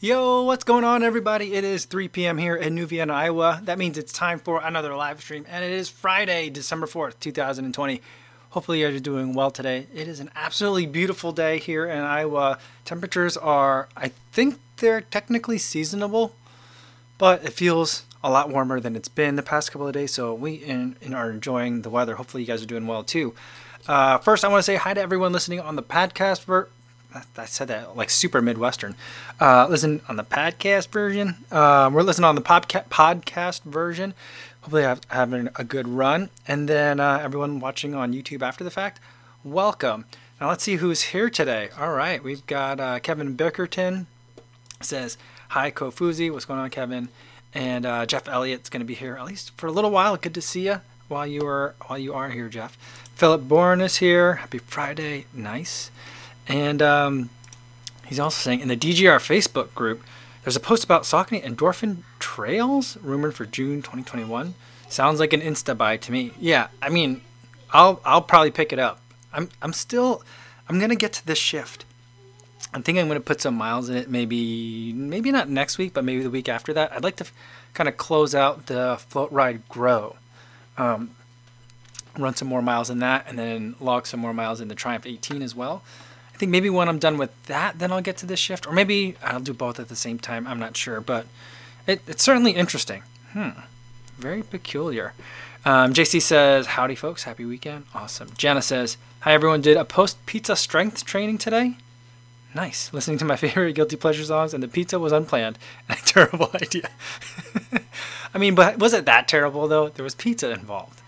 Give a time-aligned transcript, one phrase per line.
[0.00, 1.54] Yo, what's going on, everybody?
[1.54, 2.38] It is 3 p.m.
[2.38, 3.60] here in New Vienna, Iowa.
[3.64, 8.00] That means it's time for another live stream, and it is Friday, December 4th, 2020.
[8.50, 9.88] Hopefully, you guys are doing well today.
[9.92, 12.60] It is an absolutely beautiful day here in Iowa.
[12.84, 16.32] Temperatures are, I think they're technically seasonable,
[17.18, 20.32] but it feels a lot warmer than it's been the past couple of days, so
[20.32, 22.14] we in, in are enjoying the weather.
[22.14, 23.34] Hopefully, you guys are doing well too.
[23.88, 26.68] Uh, first, I want to say hi to everyone listening on the podcast ver-
[27.14, 28.94] I said that like super Midwestern.
[29.40, 31.36] Uh, listen on the podcast version.
[31.50, 34.14] Uh, we're listening on the podca- podcast version.
[34.60, 36.28] Hopefully, have, having a good run.
[36.46, 39.00] And then uh, everyone watching on YouTube after the fact,
[39.42, 40.04] welcome.
[40.40, 41.70] Now let's see who's here today.
[41.78, 44.06] All right, we've got uh, Kevin Bickerton
[44.80, 45.18] says
[45.48, 46.30] hi Kofuzi.
[46.30, 47.08] What's going on, Kevin?
[47.54, 50.16] And uh, Jeff Elliott's going to be here at least for a little while.
[50.16, 52.76] Good to see you while you are while you are here, Jeff.
[53.14, 54.34] Philip Bourne is here.
[54.34, 55.24] Happy Friday.
[55.32, 55.90] Nice.
[56.48, 57.30] And um,
[58.06, 60.02] he's also saying in the DGR Facebook group,
[60.42, 64.54] there's a post about Saucony Endorphin Trails rumored for June 2021.
[64.88, 66.32] Sounds like an insta buy to me.
[66.40, 67.20] Yeah, I mean,
[67.70, 69.00] I'll I'll probably pick it up.
[69.32, 70.22] I'm I'm still
[70.68, 71.84] I'm gonna get to this shift.
[72.72, 74.08] I'm thinking I'm gonna put some miles in it.
[74.08, 76.92] Maybe maybe not next week, but maybe the week after that.
[76.92, 77.32] I'd like to f-
[77.74, 80.16] kind of close out the Float Ride Grow.
[80.78, 81.10] Um,
[82.16, 85.04] run some more miles in that, and then log some more miles in the Triumph
[85.04, 85.82] 18 as well.
[86.38, 88.72] I think maybe when I'm done with that, then I'll get to this shift, or
[88.72, 90.46] maybe I'll do both at the same time.
[90.46, 91.26] I'm not sure, but
[91.84, 93.02] it, it's certainly interesting.
[93.32, 93.58] Hmm,
[94.18, 95.14] very peculiar.
[95.64, 97.24] Um, JC says, "Howdy, folks.
[97.24, 97.86] Happy weekend.
[97.92, 99.62] Awesome." Jana says, "Hi, everyone.
[99.62, 101.76] Did a post pizza strength training today?
[102.54, 102.92] Nice.
[102.92, 105.58] Listening to my favorite guilty pleasure songs, and the pizza was unplanned.
[105.88, 106.88] a terrible idea.
[108.32, 109.88] I mean, but was it that terrible though?
[109.88, 111.00] There was pizza involved."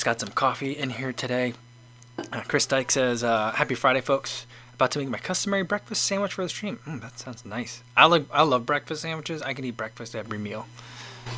[0.00, 1.52] Just got some coffee in here today.
[2.32, 4.46] Uh, Chris Dyke says, uh, "Happy Friday, folks!
[4.72, 6.78] About to make my customary breakfast sandwich for the stream.
[6.86, 7.82] Mm, that sounds nice.
[7.98, 9.42] I like I love breakfast sandwiches.
[9.42, 10.64] I can eat breakfast every meal,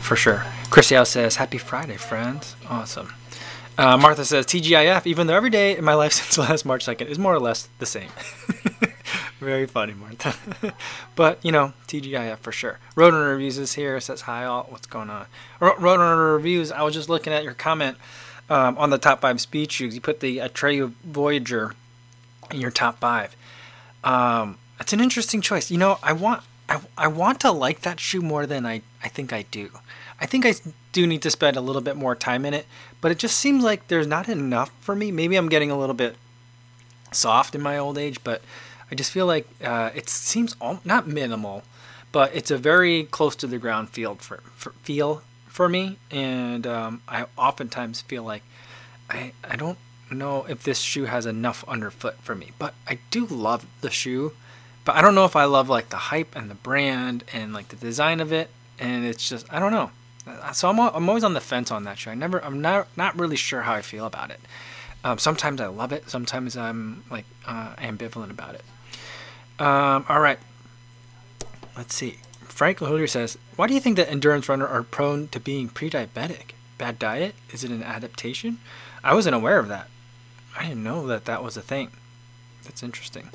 [0.01, 2.55] for sure." Chris Yao says, "Happy Friday, friends!
[2.71, 3.13] Awesome."
[3.77, 5.09] Uh, Martha says, "TGIF.
[5.09, 7.69] Even though every day in my life since last March second is more or less
[7.81, 8.11] the same."
[9.41, 10.37] Very funny, Martha.
[11.17, 12.79] but, you know, TGIF for sure.
[12.95, 13.99] Roadrunner Reviews is here.
[13.99, 14.67] Says, hi, all.
[14.69, 15.27] What's going on?
[15.61, 17.99] Roadrunner Reviews, I was just looking at your comment
[18.49, 19.95] um, on the top five speed shoes.
[19.95, 21.75] You put the Atreyu Voyager
[22.51, 23.35] in your top five.
[24.05, 25.71] Um, it's an interesting choice.
[25.71, 29.09] You know, I want I, I want to like that shoe more than I, I
[29.09, 29.71] think I do.
[30.21, 30.55] I think I
[30.93, 32.67] do need to spend a little bit more time in it,
[33.01, 35.11] but it just seems like there's not enough for me.
[35.11, 36.17] Maybe I'm getting a little bit
[37.11, 38.41] soft in my old age, but
[38.91, 41.63] I just feel like uh, it seems all, not minimal,
[42.11, 46.67] but it's a very close to the ground field for, for feel for me, and
[46.67, 48.43] um, I oftentimes feel like
[49.11, 49.77] I I don't
[50.11, 54.33] know if this shoe has enough underfoot for me, but I do love the shoe,
[54.87, 57.69] but I don't know if I love like the hype and the brand and like
[57.69, 58.49] the design of it,
[58.79, 59.91] and it's just I don't know.
[60.55, 62.11] So I'm I'm always on the fence on that shoe.
[62.11, 64.41] I never I'm not not really sure how I feel about it.
[65.05, 66.09] Um, sometimes I love it.
[66.09, 68.65] Sometimes I'm like uh, ambivalent about it.
[69.61, 70.39] Um, all right.
[71.77, 72.19] Let's see.
[72.63, 76.53] Frank Holder says, "Why do you think that endurance runners are prone to being pre-diabetic?
[76.79, 77.35] Bad diet?
[77.51, 78.61] Is it an adaptation?
[79.03, 79.89] I wasn't aware of that.
[80.57, 81.91] I didn't know that that was a thing.
[82.63, 83.31] That's interesting."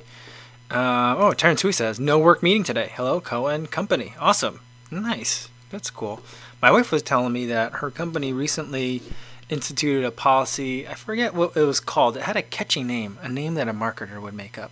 [0.72, 2.94] Uh, oh, Terrence Hui says, "No work meeting today.
[2.96, 4.16] Hello, Cohen Company.
[4.18, 4.62] Awesome.
[4.90, 5.50] Nice.
[5.72, 6.22] That's cool."
[6.62, 9.02] My wife was telling me that her company recently
[9.50, 10.88] instituted a policy.
[10.88, 12.16] I forget what it was called.
[12.16, 14.72] It had a catchy name, a name that a marketer would make up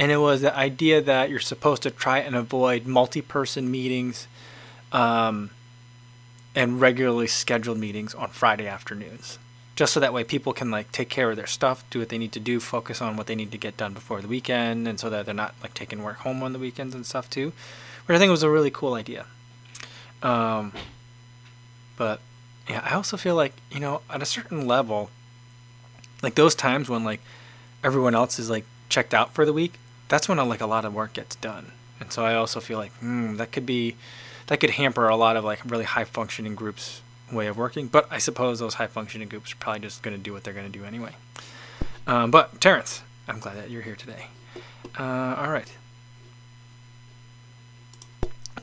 [0.00, 4.26] and it was the idea that you're supposed to try and avoid multi-person meetings
[4.92, 5.50] um,
[6.54, 9.38] and regularly scheduled meetings on Friday afternoons,
[9.76, 12.16] just so that way people can like take care of their stuff, do what they
[12.16, 14.98] need to do, focus on what they need to get done before the weekend, and
[14.98, 17.52] so that they're not like taking work home on the weekends and stuff too.
[18.06, 19.26] Which I think it was a really cool idea.
[20.22, 20.72] Um,
[21.98, 22.20] but
[22.66, 25.10] yeah, I also feel like you know at a certain level,
[26.22, 27.20] like those times when like
[27.84, 29.74] everyone else is like checked out for the week,
[30.10, 31.72] that's when like a lot of work gets done.
[31.98, 33.96] And so I also feel like hmm, that could be
[34.48, 37.00] that could hamper a lot of like really high functioning groups
[37.32, 37.86] way of working.
[37.86, 40.52] But I suppose those high functioning groups are probably just going to do what they're
[40.52, 41.14] going to do anyway.
[42.06, 44.26] Um, but Terrence, I'm glad that you're here today.
[44.98, 45.72] Uh, all right.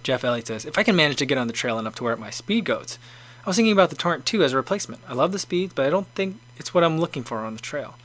[0.04, 2.16] Jeff Elliott says, if I can manage to get on the trail enough to wear
[2.16, 3.00] my speed goats,
[3.46, 5.02] I was thinking about the Torrent 2 as a replacement.
[5.08, 7.62] I love the speeds, but I don't think it's what I'm looking for on the
[7.62, 7.96] trail.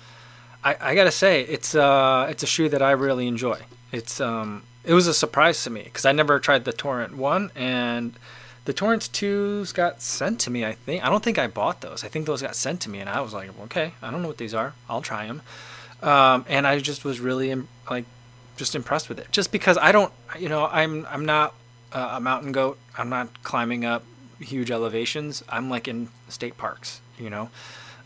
[0.65, 3.61] I, I gotta say it's uh it's a shoe that I really enjoy.
[3.91, 7.51] It's um it was a surprise to me because I never tried the Torrent one
[7.55, 8.15] and
[8.65, 10.65] the Torrents twos got sent to me.
[10.65, 12.05] I think I don't think I bought those.
[12.05, 14.29] I think those got sent to me and I was like, okay, I don't know
[14.29, 14.75] what these are.
[14.89, 15.43] I'll try them.
[16.03, 17.55] um, and I just was really
[17.91, 18.05] like
[18.57, 19.29] just impressed with it.
[19.33, 21.55] Just because I don't, you know, I'm I'm not
[21.93, 22.79] a mountain goat.
[22.97, 24.05] I'm not climbing up
[24.41, 25.43] huge elevations.
[25.49, 27.51] I'm like in state parks, you know.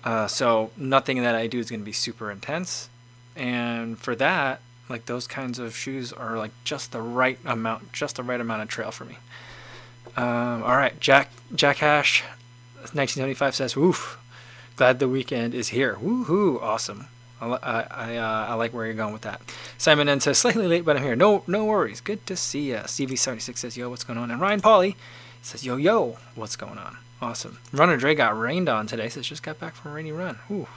[0.06, 2.88] Uh, so nothing that I do is going to be super intense.
[3.34, 8.14] And for that, like those kinds of shoes are like just the right amount, just
[8.14, 9.18] the right amount of trail for me.
[10.16, 12.22] Um, all right, Jack Jack Hash,
[12.76, 14.16] 1975 says, "Oof,
[14.76, 15.96] glad the weekend is here.
[15.96, 17.08] Woohoo, awesome."
[17.40, 17.46] I,
[17.90, 19.42] I, uh, I like where you're going with that.
[19.76, 21.14] Simon N says, slightly late, but I'm here.
[21.16, 22.00] No no worries.
[22.00, 22.76] Good to see you.
[22.76, 24.30] CV76 says, yo, what's going on?
[24.30, 24.94] And Ryan Pauly
[25.42, 26.96] says, yo, yo, what's going on?
[27.20, 27.58] Awesome.
[27.72, 29.08] Runner Dre got rained on today.
[29.08, 30.38] Says, just got back from a rainy run.
[30.50, 30.68] Ooh.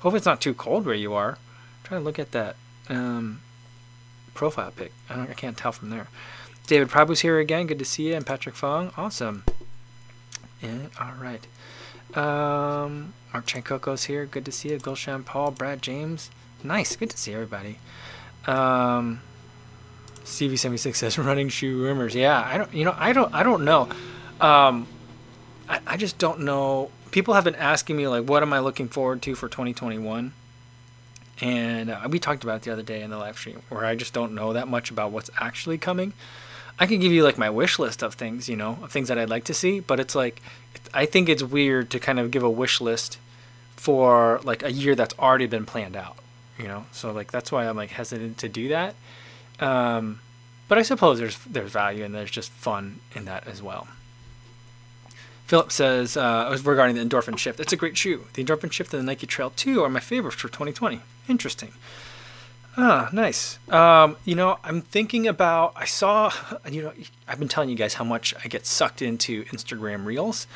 [0.00, 1.38] Hope it's not too cold where you are.
[1.82, 2.56] Try to look at that
[2.88, 3.40] um,
[4.34, 4.92] profile pic.
[5.08, 6.08] I, I, can't tell from there.
[6.66, 7.66] David Prabhu's here again.
[7.66, 8.14] Good to see you.
[8.14, 8.92] And Patrick Fong.
[8.96, 9.44] Awesome.
[10.62, 11.46] All right.
[12.16, 14.26] Um, Mark Chankoko's here.
[14.26, 14.78] Good to see you.
[14.78, 16.30] Gulshan Paul, Brad James.
[16.62, 16.96] Nice.
[16.96, 17.78] Good to see everybody.
[18.46, 19.20] Um,
[20.24, 22.14] CV76 says running shoe rumors.
[22.14, 22.72] Yeah, I don't.
[22.72, 23.32] You know, I don't.
[23.34, 23.88] I don't know.
[24.40, 24.86] Um,
[25.68, 26.90] I, I just don't know.
[27.10, 30.32] People have been asking me like, what am I looking forward to for 2021?
[31.40, 33.94] And uh, we talked about it the other day in the live stream, where I
[33.94, 36.12] just don't know that much about what's actually coming.
[36.80, 39.18] I can give you like my wish list of things, you know, of things that
[39.18, 40.40] I'd like to see, but it's like
[40.94, 43.18] I think it's weird to kind of give a wish list
[43.76, 46.16] for like a year that's already been planned out,
[46.56, 46.86] you know.
[46.92, 48.94] So like that's why I'm like hesitant to do that.
[49.60, 50.20] Um,
[50.68, 53.88] but I suppose there's there's value and there's just fun in that as well.
[55.48, 58.26] Philip says uh, regarding the endorphin shift, it's a great shoe.
[58.34, 61.00] The endorphin shift and the Nike Trail 2 are my favorites for 2020.
[61.26, 61.72] Interesting.
[62.76, 63.58] Ah, nice.
[63.70, 65.72] Um, you know, I'm thinking about.
[65.74, 66.30] I saw.
[66.70, 66.92] You know,
[67.26, 70.46] I've been telling you guys how much I get sucked into Instagram Reels.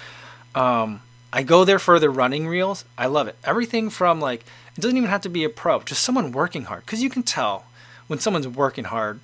[0.54, 1.00] Um,
[1.32, 2.84] I go there for the running reels.
[2.98, 3.36] I love it.
[3.44, 4.44] Everything from like
[4.76, 7.22] it doesn't even have to be a pro, just someone working hard, because you can
[7.22, 7.64] tell
[8.08, 9.20] when someone's working hard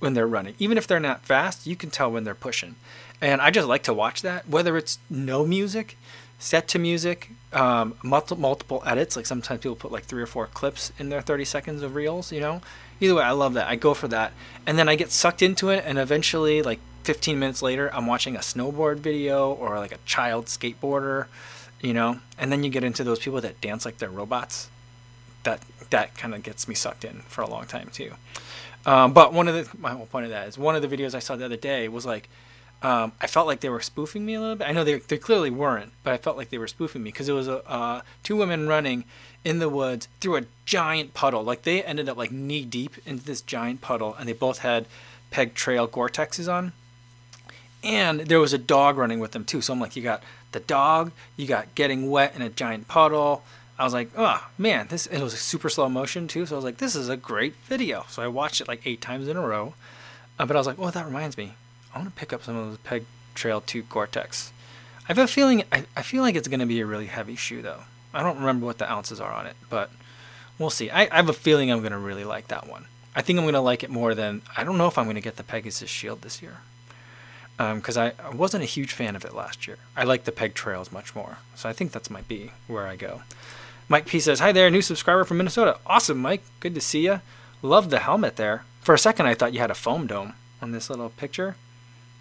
[0.00, 0.54] when they're running.
[0.58, 2.74] Even if they're not fast, you can tell when they're pushing.
[3.24, 5.96] And I just like to watch that, whether it's no music
[6.38, 9.16] set to music, um, multiple, multiple edits.
[9.16, 12.30] Like sometimes people put like three or four clips in their 30 seconds of reels,
[12.30, 12.60] you know?
[13.00, 13.66] Either way, I love that.
[13.66, 14.34] I go for that.
[14.66, 18.36] And then I get sucked into it, and eventually, like 15 minutes later, I'm watching
[18.36, 21.28] a snowboard video or like a child skateboarder,
[21.80, 22.18] you know?
[22.36, 24.68] And then you get into those people that dance like they're robots.
[25.44, 28.12] That, that kind of gets me sucked in for a long time too.
[28.84, 31.14] Um, but one of the my whole point of that is one of the videos
[31.14, 32.28] I saw the other day was like
[32.84, 34.68] um, I felt like they were spoofing me a little bit.
[34.68, 37.30] I know they, they clearly weren't, but I felt like they were spoofing me because
[37.30, 39.04] it was a, uh, two women running
[39.42, 41.42] in the woods through a giant puddle.
[41.42, 44.84] Like they ended up like knee deep into this giant puddle, and they both had
[45.30, 46.72] Peg Trail Gore-Texes on,
[47.82, 49.62] and there was a dog running with them too.
[49.62, 50.22] So I'm like, you got
[50.52, 53.44] the dog, you got getting wet in a giant puddle.
[53.78, 56.44] I was like, oh man, this it was a super slow motion too.
[56.44, 58.04] So I was like, this is a great video.
[58.10, 59.72] So I watched it like eight times in a row.
[60.38, 61.54] Uh, but I was like, oh, that reminds me.
[61.94, 63.04] I want to pick up some of those Peg
[63.34, 64.52] Trail 2 Gore-Tex.
[65.04, 67.36] I have a feeling, I, I feel like it's going to be a really heavy
[67.36, 67.82] shoe though.
[68.12, 69.90] I don't remember what the ounces are on it, but
[70.58, 70.90] we'll see.
[70.90, 72.86] I, I have a feeling I'm going to really like that one.
[73.14, 75.14] I think I'm going to like it more than, I don't know if I'm going
[75.14, 76.58] to get the Pegasus Shield this year.
[77.56, 79.78] Because um, I, I wasn't a huge fan of it last year.
[79.96, 81.38] I like the Peg Trails much more.
[81.54, 83.22] So I think that's might be where I go.
[83.88, 85.78] Mike P says, Hi there, new subscriber from Minnesota.
[85.86, 86.42] Awesome, Mike.
[86.58, 87.20] Good to see you.
[87.62, 88.64] Love the helmet there.
[88.80, 91.56] For a second, I thought you had a foam dome on this little picture.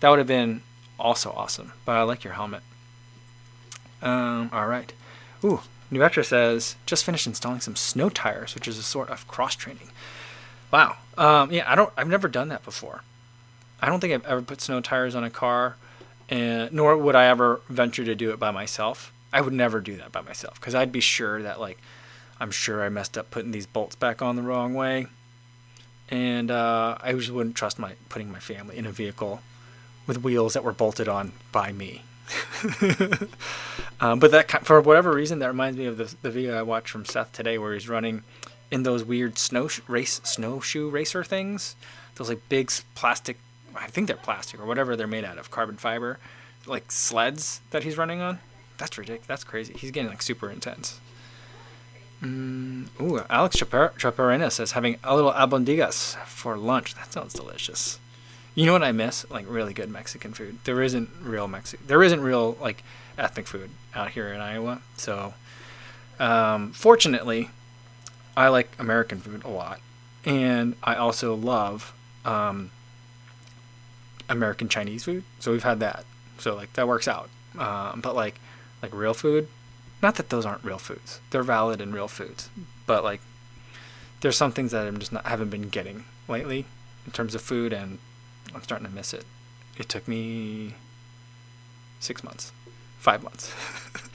[0.04, 0.64] That would have been
[1.00, 1.72] also awesome.
[1.86, 2.62] But I like your helmet.
[4.02, 4.92] Um, all right.
[5.46, 9.56] Ooh, Nuetra says just finished installing some snow tires, which is a sort of cross
[9.56, 9.88] training.
[10.72, 10.98] Wow.
[11.18, 11.90] Um, yeah, I don't.
[11.96, 13.04] I've never done that before.
[13.82, 15.78] I don't think I've ever put snow tires on a car,
[16.28, 19.14] and nor would I ever venture to do it by myself.
[19.32, 21.78] I would never do that by myself because I'd be sure that like
[22.42, 25.08] I'm sure I messed up putting these bolts back on the wrong way,
[26.10, 29.40] and uh, I just wouldn't trust my putting my family in a vehicle
[30.08, 32.04] with wheels that were bolted on by me.
[34.00, 36.90] um, but that for whatever reason that reminds me of the, the video I watched
[36.90, 38.24] from Seth today where he's running
[38.72, 41.76] in those weird snow race snowshoe racer things,
[42.16, 43.38] those like big plastic
[43.76, 46.20] I think they're plastic or whatever they're made out of carbon fiber,
[46.66, 48.40] like sleds that he's running on.
[48.78, 49.28] That's ridiculous.
[49.28, 49.74] That's crazy.
[49.78, 51.00] He's getting like super intense.
[52.22, 56.96] Mm, ooh, Alex Chaparena says having a little albondigas for lunch.
[56.96, 58.00] That sounds delicious.
[58.56, 59.30] You know what I miss?
[59.30, 60.60] Like really good Mexican food.
[60.64, 61.88] There isn't real Mexican.
[61.88, 62.84] There isn't real like
[63.18, 64.82] ethnic food out here in Iowa.
[64.98, 65.34] So,
[66.20, 67.50] um, fortunately,
[68.38, 69.80] I like American food a lot,
[70.26, 71.94] and I also love
[72.26, 72.72] um,
[74.30, 75.24] American Chinese food.
[75.40, 76.06] So we've had that.
[76.38, 77.30] So like that works out.
[77.58, 78.40] Um, but like
[78.82, 79.48] like real food,
[80.02, 81.20] not that those aren't real foods.
[81.32, 82.50] They're valid and real foods.
[82.86, 83.22] But like
[84.22, 86.66] there's some things that I'm just not haven't been getting lately
[87.06, 88.00] in terms of food, and
[88.54, 89.26] I'm starting to miss it.
[89.78, 90.76] It took me
[92.00, 92.52] six months,
[93.00, 93.54] five months.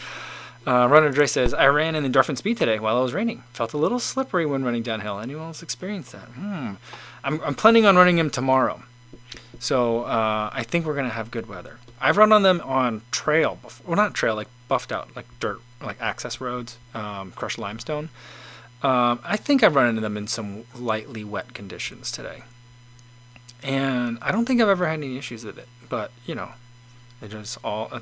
[0.66, 3.42] uh, Runner Dre says, I ran an endorphin speed today while it was raining.
[3.52, 5.18] Felt a little slippery when running downhill.
[5.18, 6.28] Anyone else experienced that?
[6.28, 6.74] Hmm.
[7.24, 8.82] I'm, I'm planning on running him tomorrow.
[9.58, 11.78] So uh, I think we're going to have good weather.
[12.00, 15.60] I've run on them on trail, before, well, not trail, like buffed out, like dirt,
[15.82, 18.10] like access roads, um, crushed limestone.
[18.82, 22.42] Um, I think I've run into them in some lightly wet conditions today.
[23.62, 25.68] And I don't think I've ever had any issues with it.
[25.88, 26.50] But, you know,
[27.20, 27.88] it just all.
[27.90, 28.00] Uh,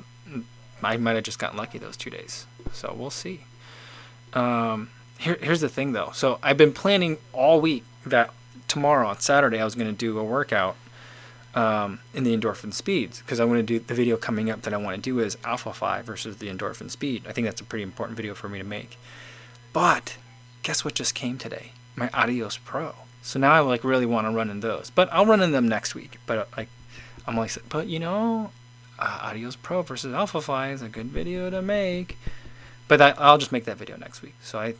[0.83, 2.45] I might have just gotten lucky those two days.
[2.71, 3.41] So we'll see.
[4.33, 6.11] Um, here, here's the thing, though.
[6.13, 8.31] So I've been planning all week that
[8.67, 10.75] tomorrow on Saturday I was going to do a workout
[11.55, 14.73] um, in the endorphin speeds because I want to do the video coming up that
[14.73, 17.23] I want to do is Alpha 5 versus the endorphin speed.
[17.27, 18.97] I think that's a pretty important video for me to make.
[19.73, 20.17] But
[20.61, 21.71] guess what just came today?
[21.95, 22.93] My Adios Pro.
[23.27, 25.67] So now I like really want to run in those, but I'll run in them
[25.67, 26.17] next week.
[26.25, 26.69] But like,
[27.27, 28.51] I'm like, but you know,
[28.97, 32.17] uh, Adios Pro versus Alpha 5 is a good video to make.
[32.87, 34.35] But that, I'll just make that video next week.
[34.41, 34.75] So I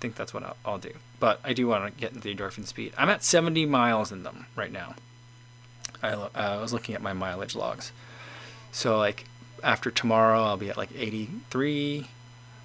[0.00, 0.90] think that's what I'll, I'll do.
[1.20, 2.92] But I do want to get into the endorphin speed.
[2.98, 4.96] I'm at 70 miles in them right now.
[6.02, 7.92] I, uh, I was looking at my mileage logs.
[8.72, 9.26] So like
[9.62, 12.08] after tomorrow, I'll be at like 83.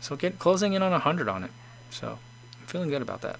[0.01, 1.51] So get closing in on 100 on it.
[1.91, 2.17] So
[2.59, 3.39] I'm feeling good about that.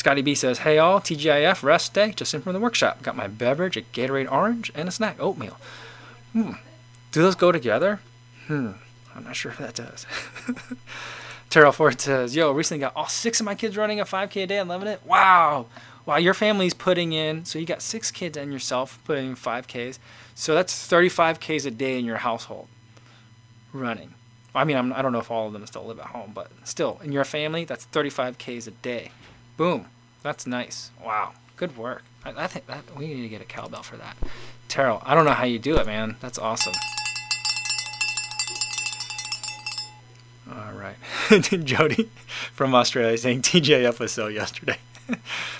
[0.00, 3.02] Scotty B says, Hey all, TGIF rest day, just in from the workshop.
[3.02, 5.58] Got my beverage, a Gatorade orange, and a snack, oatmeal.
[6.32, 6.52] Hmm.
[7.12, 8.00] Do those go together?
[8.46, 8.70] Hmm.
[9.14, 10.06] I'm not sure if that does.
[11.50, 14.46] Terrell Ford says, Yo, recently got all six of my kids running a 5K a
[14.46, 15.02] day and loving it.
[15.04, 15.66] Wow.
[16.06, 19.98] Wow, your family's putting in, so you got six kids and yourself putting in 5Ks.
[20.34, 22.68] So that's 35Ks a day in your household
[23.74, 24.14] running.
[24.54, 26.32] I mean, I'm, I do not know if all of them still live at home,
[26.34, 29.10] but still, in your family, that's 35Ks a day.
[29.60, 29.84] Boom.
[30.22, 30.90] That's nice.
[31.04, 31.32] Wow.
[31.56, 32.02] Good work.
[32.24, 34.16] I, I think that we need to get a cowbell for that.
[34.68, 36.16] Terrell, I don't know how you do it, man.
[36.20, 36.72] That's awesome.
[40.50, 40.96] All right.
[41.66, 42.08] Jody
[42.54, 44.78] from Australia saying TGIF was so yesterday.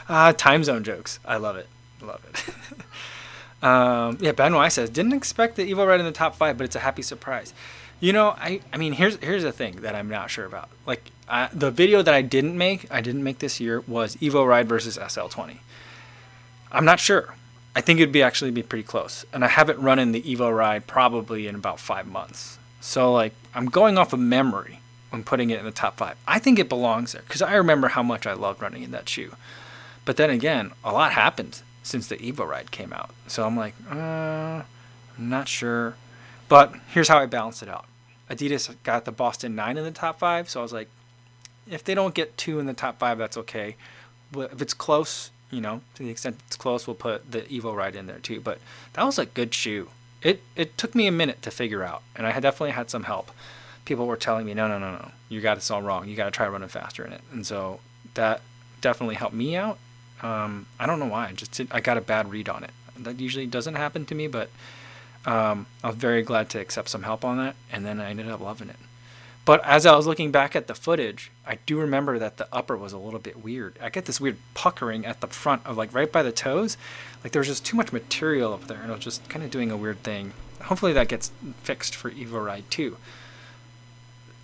[0.08, 1.18] uh, time zone jokes.
[1.26, 1.68] I love it.
[2.00, 3.62] Love it.
[3.62, 6.74] um, yeah, Benoit says, didn't expect the Evo Ride in the top five, but it's
[6.74, 7.52] a happy surprise.
[8.00, 10.70] You know, I, I mean, here's here's the thing that I'm not sure about.
[10.86, 14.46] Like, I, the video that I didn't make, I didn't make this year, was Evo
[14.46, 15.58] Ride versus SL20.
[16.72, 17.34] I'm not sure.
[17.76, 19.24] I think it'd be actually be pretty close.
[19.32, 22.58] And I haven't run in the Evo Ride probably in about five months.
[22.80, 24.80] So, like, I'm going off of memory
[25.10, 26.16] when putting it in the top five.
[26.26, 29.08] I think it belongs there because I remember how much I loved running in that
[29.08, 29.34] shoe.
[30.04, 33.10] But then again, a lot happened since the Evo ride came out.
[33.26, 34.62] So I'm like, uh,
[35.18, 35.94] I'm not sure.
[36.48, 37.84] But here's how I balance it out.
[38.30, 40.48] Adidas got the Boston 9 in the top five.
[40.48, 40.88] So I was like,
[41.68, 43.76] if they don't get two in the top five, that's okay.
[44.32, 47.74] But if it's close, you know, to the extent it's close, we'll put the Evo
[47.74, 48.40] ride in there too.
[48.40, 48.58] But
[48.94, 49.88] that was a good shoe.
[50.22, 53.04] It, it took me a minute to figure out, and I had definitely had some
[53.04, 53.30] help
[53.90, 56.08] people were telling me, no, no, no, no, you got this all wrong.
[56.08, 57.22] You got to try running faster in it.
[57.32, 57.80] And so
[58.14, 58.40] that
[58.80, 59.78] definitely helped me out.
[60.22, 61.26] Um, I don't know why.
[61.26, 62.70] I just I got a bad read on it.
[62.96, 64.48] That usually doesn't happen to me, but
[65.26, 68.28] um, I was very glad to accept some help on that, and then I ended
[68.28, 68.76] up loving it.
[69.44, 72.76] But as I was looking back at the footage, I do remember that the upper
[72.76, 73.78] was a little bit weird.
[73.82, 76.76] I get this weird puckering at the front of like right by the toes.
[77.24, 79.50] Like there was just too much material up there, and it was just kind of
[79.50, 80.32] doing a weird thing.
[80.62, 82.96] Hopefully that gets fixed for Evo Ride 2.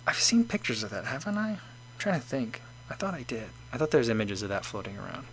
[0.07, 1.49] I've seen pictures of that, haven't I?
[1.51, 1.59] I'm
[1.99, 2.61] trying to think.
[2.89, 3.49] I thought I did.
[3.71, 5.27] I thought there's images of that floating around.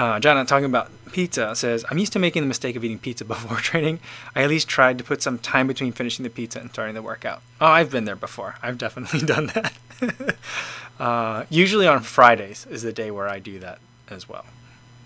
[0.00, 3.22] Uh, John, talking about pizza, says, I'm used to making the mistake of eating pizza
[3.26, 4.00] before training.
[4.34, 7.02] I at least tried to put some time between finishing the pizza and starting the
[7.02, 7.42] workout.
[7.60, 8.56] Oh, I've been there before.
[8.62, 9.74] I've definitely done that.
[10.98, 13.78] uh, usually on Fridays is the day where I do that
[14.08, 14.46] as well.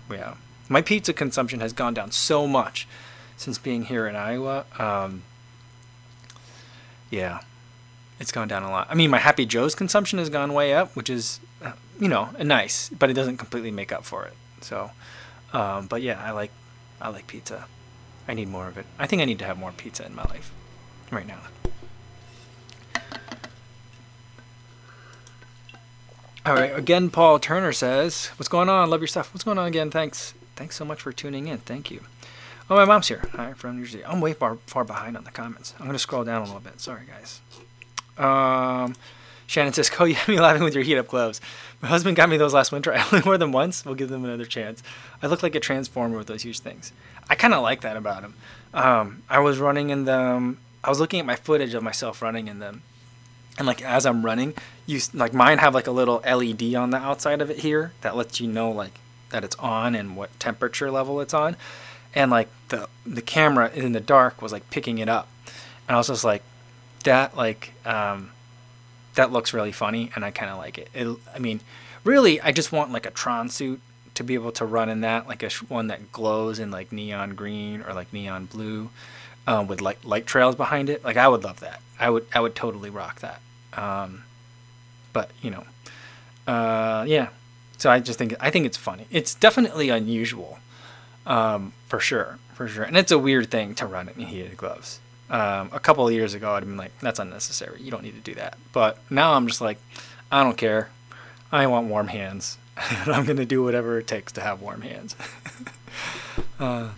[0.09, 0.35] Yeah.
[0.69, 2.87] My pizza consumption has gone down so much
[3.35, 4.63] since being here in Iowa.
[4.79, 5.23] Um,
[7.09, 7.41] yeah,
[8.17, 8.87] it's gone down a lot.
[8.89, 12.29] I mean, my Happy Joe's consumption has gone way up, which is, uh, you know,
[12.41, 14.33] nice, but it doesn't completely make up for it.
[14.65, 14.91] So,
[15.53, 16.51] um, but yeah, I like,
[16.99, 17.67] I like pizza.
[18.27, 18.85] I need more of it.
[18.97, 20.51] I think I need to have more pizza in my life
[21.11, 21.39] right now.
[26.45, 28.89] All right, again, Paul Turner says, "What's going on?
[28.91, 29.33] Love your stuff.
[29.33, 29.89] What's going on again?
[29.89, 31.57] Thanks, thanks so much for tuning in.
[31.59, 32.01] Thank you."
[32.69, 33.23] Oh, my mom's here.
[33.33, 34.05] Hi, from New Jersey.
[34.05, 35.73] I'm way far, far behind on the comments.
[35.79, 36.79] I'm going to scroll down a little bit.
[36.79, 37.41] Sorry, guys.
[38.17, 38.95] Um,
[39.47, 41.41] Shannon says, "Cole, you have me laughing with your heat up gloves.
[41.85, 42.91] My husband got me those last winter.
[42.95, 43.85] I only wore them once.
[43.85, 44.81] We'll give them another chance.
[45.21, 46.91] I look like a transformer with those huge things.
[47.29, 48.33] I kind of like that about them.
[48.73, 50.57] Um, I was running in them.
[50.83, 52.81] I was looking at my footage of myself running in them,
[53.59, 54.55] and like as I'm running,
[54.87, 58.15] you like mine have like a little LED on the outside of it here that
[58.15, 58.97] lets you know like
[59.29, 61.55] that it's on and what temperature level it's on,
[62.15, 65.27] and like the the camera in the dark was like picking it up,
[65.87, 66.41] and I was just like,
[67.03, 68.31] that like um,
[69.15, 70.89] that looks really funny, and I kind of like it.
[70.93, 71.17] it.
[71.33, 71.61] I mean,
[72.03, 73.81] really, I just want like a Tron suit
[74.13, 77.35] to be able to run in that, like a one that glows in like neon
[77.35, 78.89] green or like neon blue,
[79.47, 81.03] um, with like light trails behind it.
[81.03, 81.81] Like I would love that.
[81.99, 83.41] I would I would totally rock that.
[83.73, 84.23] Um,
[85.13, 85.63] but you know,
[86.51, 87.29] uh, yeah.
[87.77, 89.05] So I just think I think it's funny.
[89.11, 90.59] It's definitely unusual,
[91.25, 92.83] um, for sure, for sure.
[92.83, 94.99] And it's a weird thing to run in heated gloves.
[95.29, 97.81] Um, a couple of years ago, I'd been like, "That's unnecessary.
[97.81, 99.79] You don't need to do that." But now I'm just like,
[100.31, 100.89] I don't care.
[101.51, 102.57] I want warm hands,
[102.89, 105.15] and I'm gonna do whatever it takes to have warm hands.
[106.59, 106.89] uh,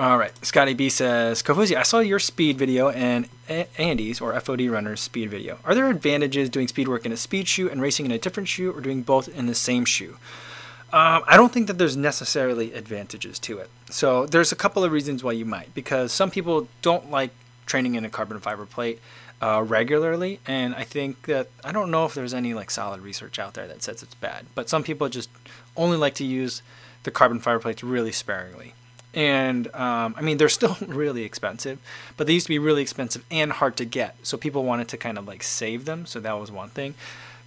[0.00, 4.32] all right, Scotty B says, Kofuzi, I saw your speed video and A- Andy's or
[4.32, 5.58] FOD runner's speed video.
[5.62, 8.48] Are there advantages doing speed work in a speed shoe and racing in a different
[8.48, 10.16] shoe, or doing both in the same shoe?
[10.92, 13.70] Um, I don't think that there's necessarily advantages to it.
[13.90, 17.30] So there's a couple of reasons why you might, because some people don't like
[17.66, 19.00] training in a carbon fiber plate
[19.40, 23.38] uh, regularly, and I think that I don't know if there's any like solid research
[23.38, 25.30] out there that says it's bad, but some people just
[25.76, 26.62] only like to use
[27.04, 28.74] the carbon fiber plates really sparingly.
[29.14, 31.78] And um, I mean, they're still really expensive,
[32.16, 34.16] but they used to be really expensive and hard to get.
[34.24, 36.06] So people wanted to kind of like save them.
[36.06, 36.94] So that was one thing.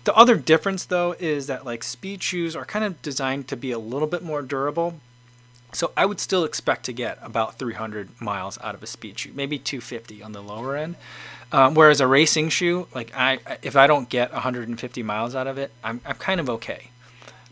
[0.03, 3.72] The other difference, though, is that like speed shoes are kind of designed to be
[3.72, 5.00] a little bit more durable.
[5.72, 9.31] So I would still expect to get about 300 miles out of a speed shoe,
[9.33, 10.95] maybe 250 on the lower end.
[11.51, 15.57] Um, whereas a racing shoe, like I, if I don't get 150 miles out of
[15.57, 16.89] it, I'm, I'm kind of okay.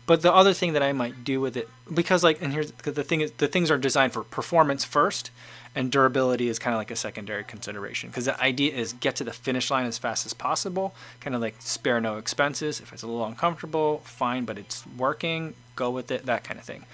[0.06, 3.04] But the other thing that I might do with it, because like, and here's the
[3.04, 5.30] thing is, the things are designed for performance first,
[5.74, 8.10] and durability is kind of like a secondary consideration.
[8.10, 11.40] Because the idea is get to the finish line as fast as possible, kind of
[11.40, 12.80] like spare no expenses.
[12.80, 16.66] If it's a little uncomfortable, fine, but it's working, go with it, that kind of
[16.66, 16.84] thing.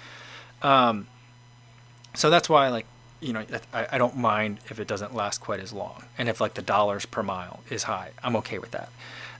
[0.61, 1.07] Um,
[2.15, 2.85] so that's why like
[3.21, 6.39] you know I, I don't mind if it doesn't last quite as long and if
[6.39, 8.89] like the dollars per mile is high i'm okay with that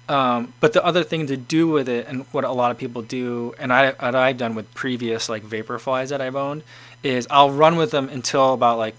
[0.07, 3.01] um, but the other thing to do with it and what a lot of people
[3.01, 6.63] do and I, what i've done with previous like vaporflies that i've owned
[7.03, 8.95] is i'll run with them until about like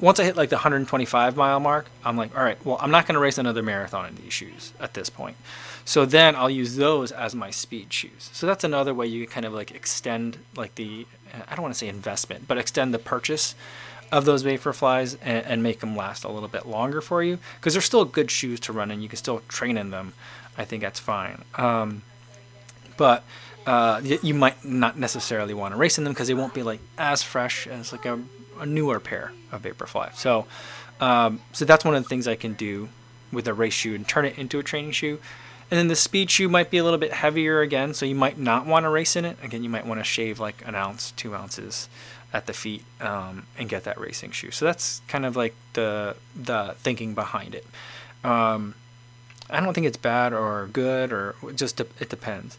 [0.00, 3.06] once i hit like the 125 mile mark i'm like all right well i'm not
[3.06, 5.36] going to race another marathon in these shoes at this point
[5.84, 9.32] so then i'll use those as my speed shoes so that's another way you can
[9.32, 11.06] kind of like extend like the
[11.48, 13.54] i don't want to say investment but extend the purchase
[14.10, 17.74] of those Vaporflies and, and make them last a little bit longer for you because
[17.74, 19.02] they're still good shoes to run in.
[19.02, 20.14] You can still train in them.
[20.56, 21.44] I think that's fine.
[21.56, 22.02] Um,
[22.96, 23.24] but
[23.68, 26.80] uh, you might not necessarily want to race in them because they won't be like
[26.96, 28.18] as fresh as like a,
[28.58, 30.14] a newer pair of Vaporfly.
[30.14, 30.46] So,
[31.02, 32.88] um, so that's one of the things I can do
[33.30, 35.20] with a race shoe and turn it into a training shoe.
[35.70, 38.38] And then the speed shoe might be a little bit heavier again, so you might
[38.38, 39.36] not want to race in it.
[39.42, 41.90] Again, you might want to shave like an ounce, two ounces
[42.32, 44.50] at the feet um, and get that racing shoe.
[44.50, 47.66] So that's kind of like the the thinking behind it.
[48.24, 48.76] Um,
[49.50, 52.56] I don't think it's bad or good or just de- it depends.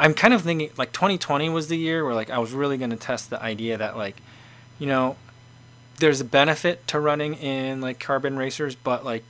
[0.00, 2.90] I'm kind of thinking like 2020 was the year where like I was really going
[2.90, 4.16] to test the idea that like,
[4.78, 5.16] you know,
[5.98, 9.22] there's a benefit to running in like carbon racers, but like,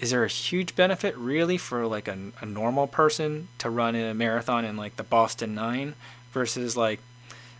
[0.00, 4.04] is there a huge benefit really for like a, a normal person to run in
[4.04, 5.94] a marathon in like the Boston Nine
[6.32, 6.98] versus like,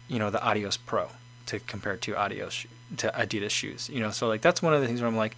[0.08, 1.08] you know, the Adios Pro
[1.46, 3.88] to compare to Adios to Adidas shoes.
[3.88, 5.36] You know, so like that's one of the things where I'm like,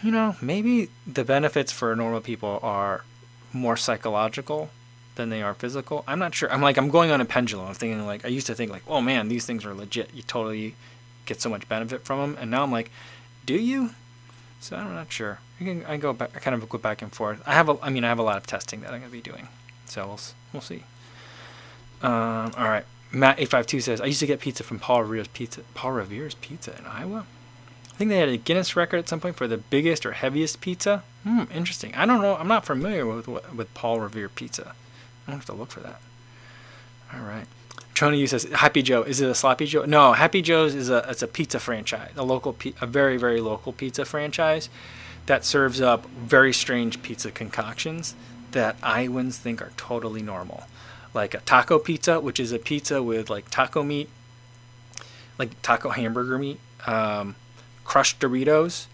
[0.00, 3.02] you know, maybe the benefits for normal people are
[3.52, 4.70] more psychological
[5.16, 6.04] than they are physical.
[6.06, 6.50] I'm not sure.
[6.52, 7.66] I'm like I'm going on a pendulum.
[7.66, 10.14] I'm thinking like I used to think like, oh man, these things are legit.
[10.14, 10.74] You totally
[11.26, 12.90] get so much benefit from them, and now I'm like,
[13.44, 13.90] do you?
[14.60, 15.40] So I'm not sure.
[15.60, 16.30] I can I go back.
[16.34, 17.42] I kind of go back and forth.
[17.46, 17.76] I have a.
[17.82, 19.48] I mean, I have a lot of testing that I'm gonna be doing.
[19.86, 20.20] So we'll
[20.52, 20.84] we'll see.
[22.02, 22.84] Um, all right.
[23.12, 25.62] Matt eight five two says I used to get pizza from Paul Revere's Pizza.
[25.74, 27.26] Paul Revere's Pizza in Iowa.
[27.92, 30.60] I think they had a Guinness record at some point for the biggest or heaviest
[30.60, 31.02] pizza.
[31.22, 31.94] Hmm, interesting.
[31.94, 32.36] I don't know.
[32.36, 34.74] I'm not familiar with with Paul Revere Pizza.
[35.26, 36.00] I don't have to look for that.
[37.14, 37.46] All right.
[37.94, 39.02] Trony says Happy Joe.
[39.02, 39.84] Is it a Sloppy Joe?
[39.84, 43.72] No, Happy Joe's is a it's a pizza franchise, a local, a very very local
[43.72, 44.68] pizza franchise
[45.24, 48.14] that serves up very strange pizza concoctions
[48.52, 50.64] that Iowans think are totally normal,
[51.14, 54.08] like a taco pizza, which is a pizza with like taco meat,
[55.38, 57.34] like taco hamburger meat, um,
[57.84, 58.86] crushed Doritos,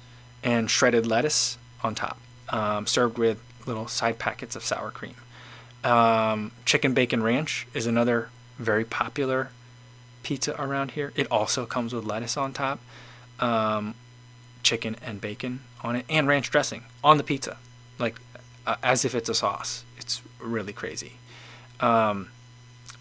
[0.43, 2.19] and shredded lettuce on top,
[2.51, 5.15] um, served with little side packets of sour cream.
[5.85, 9.51] Um, chicken bacon ranch is another very popular
[10.23, 11.13] pizza around here.
[11.17, 12.79] It also comes with lettuce on top,
[13.41, 13.95] um,
[14.63, 17.59] chicken and bacon on it, and ranch dressing on the pizza.
[17.99, 18.21] Like
[18.67, 19.85] uh, as if it's a sauce.
[19.99, 21.13] It's really crazy.
[21.81, 22.29] Um,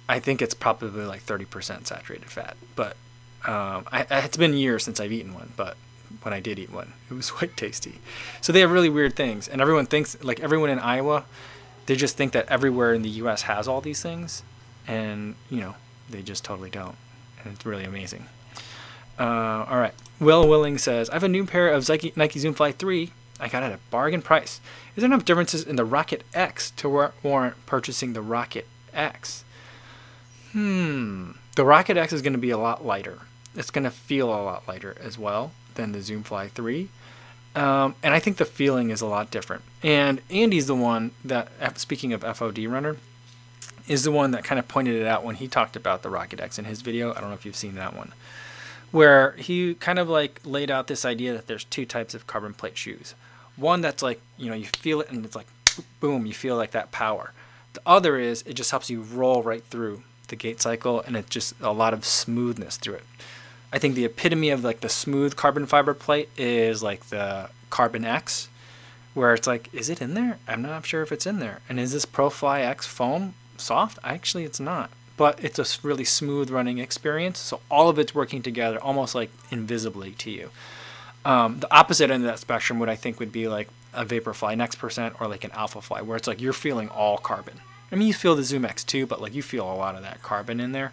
[0.10, 2.98] I think it's probably like 30% saturated fat, but
[3.46, 5.78] um, I, it's been years since I've eaten one, but
[6.24, 8.00] when I did eat one, it was quite tasty.
[8.42, 11.26] So they have really weird things, and everyone thinks like everyone in Iowa,
[11.86, 13.44] they just think that everywhere in the U.S.
[13.44, 14.44] has all these things,
[14.88, 15.76] and you know
[16.10, 16.96] they just totally don't,
[17.44, 18.28] and it's really amazing.
[19.20, 22.54] Uh, all right, Will Willing says I have a new pair of Nike, Nike Zoom
[22.54, 23.12] Fly 3.
[23.40, 24.62] I got it at a bargain price.
[24.96, 29.44] Is there enough differences in the Rocket X to warrant purchasing the Rocket X?
[30.52, 31.32] Hmm.
[31.56, 33.20] The Rocket X is going to be a lot lighter.
[33.56, 36.90] It's going to feel a lot lighter as well than the Zoom Fly 3.
[37.56, 39.64] Um, and I think the feeling is a lot different.
[39.84, 42.98] And Andy's the one that, speaking of FOD runner,
[43.88, 46.40] is the one that kind of pointed it out when he talked about the Rocket
[46.40, 47.12] X in his video.
[47.12, 48.14] I don't know if you've seen that one,
[48.92, 52.54] where he kind of like laid out this idea that there's two types of carbon
[52.54, 53.16] plate shoes.
[53.58, 55.48] One that's like, you know, you feel it and it's like,
[56.00, 57.34] boom, you feel like that power.
[57.74, 61.30] The other is it just helps you roll right through the gait cycle and it's
[61.30, 63.06] just a lot of smoothness through it.
[63.74, 68.04] I think the epitome of like the smooth carbon fiber plate is like the Carbon
[68.04, 68.50] X,
[69.14, 70.38] where it's like, is it in there?
[70.48, 71.60] I'm not sure if it's in there.
[71.70, 73.98] And is this ProFly X foam soft?
[74.04, 74.92] Actually, it's not.
[75.18, 77.40] But it's a really smooth running experience.
[77.40, 80.50] So all of it's working together almost like invisibly to you.
[81.24, 84.58] Um, the opposite end of that spectrum would I think would be like a Vaporfly
[84.58, 87.62] Next Percent or like an Alpha Fly, where it's like you're feeling all carbon.
[87.92, 90.02] I mean, you feel the Zoom X too, but like you feel a lot of
[90.02, 90.92] that carbon in there.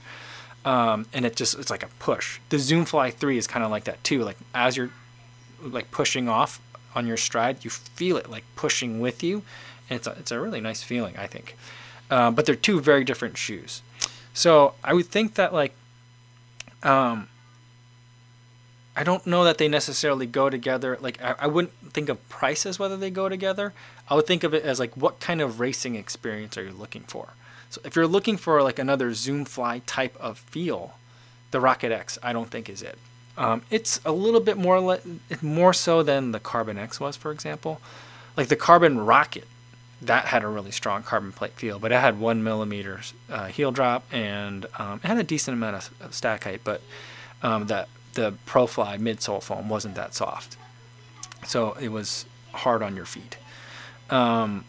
[0.68, 2.40] Um, and it just it's like a push.
[2.50, 4.22] The Zoom Fly 3 is kind of like that too.
[4.22, 4.90] Like as you're
[5.62, 6.60] like pushing off
[6.94, 9.42] on your stride, you feel it like pushing with you,
[9.88, 11.56] and it's a, it's a really nice feeling, I think.
[12.10, 13.80] Um, but they're two very different shoes.
[14.34, 15.72] So I would think that like,
[16.82, 17.28] um,
[18.94, 20.98] I don't know that they necessarily go together.
[21.00, 23.72] Like I, I wouldn't think of price as whether they go together.
[24.06, 27.04] I would think of it as like what kind of racing experience are you looking
[27.04, 27.28] for?
[27.70, 30.94] So if you're looking for like another Zoom Fly type of feel,
[31.50, 32.98] the Rocket X I don't think is it.
[33.36, 35.00] Um, it's a little bit more le-
[35.40, 37.80] more so than the Carbon X was, for example.
[38.36, 39.46] Like the Carbon Rocket,
[40.02, 43.00] that had a really strong carbon plate feel, but it had one millimeter
[43.30, 46.80] uh, heel drop and um, it had a decent amount of, of stack height, but
[47.42, 50.56] um, that the ProFly midsole foam wasn't that soft,
[51.46, 53.36] so it was hard on your feet.
[54.10, 54.64] Um,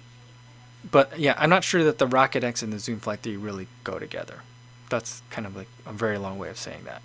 [0.89, 3.68] but yeah, I'm not sure that the Rocket X and the Zoom Fly 3 really
[3.84, 4.42] go together.
[4.89, 7.02] That's kind of like a very long way of saying that.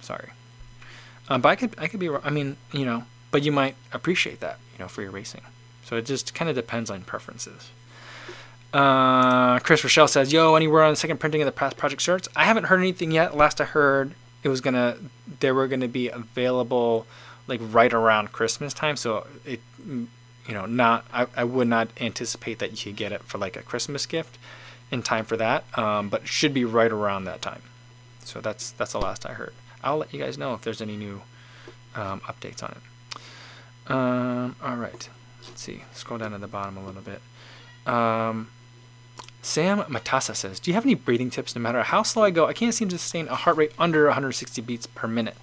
[0.00, 0.30] Sorry.
[1.28, 2.22] Um, but I could I could be wrong.
[2.24, 5.42] I mean you know, but you might appreciate that you know for your racing.
[5.84, 7.70] So it just kind of depends on preferences.
[8.72, 12.28] Uh, Chris Rochelle says, "Yo, anywhere on the second printing of the past project shirts?
[12.34, 13.36] I haven't heard anything yet.
[13.36, 14.96] Last I heard, it was gonna
[15.40, 17.06] they were gonna be available
[17.46, 18.96] like right around Christmas time.
[18.96, 19.60] So it
[20.46, 23.56] you know, not I, I would not anticipate that you could get it for like
[23.56, 24.38] a Christmas gift
[24.90, 27.62] in time for that, um, but should be right around that time.
[28.24, 29.54] So that's that's the last I heard.
[29.82, 31.22] I'll let you guys know if there's any new
[31.94, 33.90] um, updates on it.
[33.90, 35.08] Um, all right,
[35.44, 35.84] let's see.
[35.92, 37.20] Scroll down to the bottom a little bit.
[37.92, 38.50] Um,
[39.42, 41.56] Sam Matassa says, "Do you have any breathing tips?
[41.56, 44.06] No matter how slow I go, I can't seem to sustain a heart rate under
[44.06, 45.36] 160 beats per minute."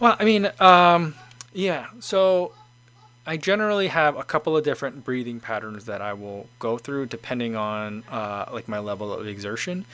[0.00, 1.14] Well, I mean, um,
[1.52, 1.86] yeah.
[2.00, 2.52] So
[3.26, 7.56] I generally have a couple of different breathing patterns that I will go through depending
[7.56, 9.86] on uh, like my level of exertion,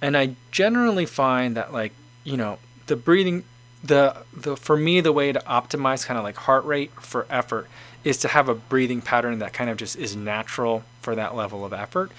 [0.00, 1.92] and I generally find that like
[2.24, 3.44] you know the breathing
[3.84, 7.68] the the for me the way to optimize kind of like heart rate for effort
[8.04, 11.64] is to have a breathing pattern that kind of just is natural for that level
[11.64, 12.10] of effort,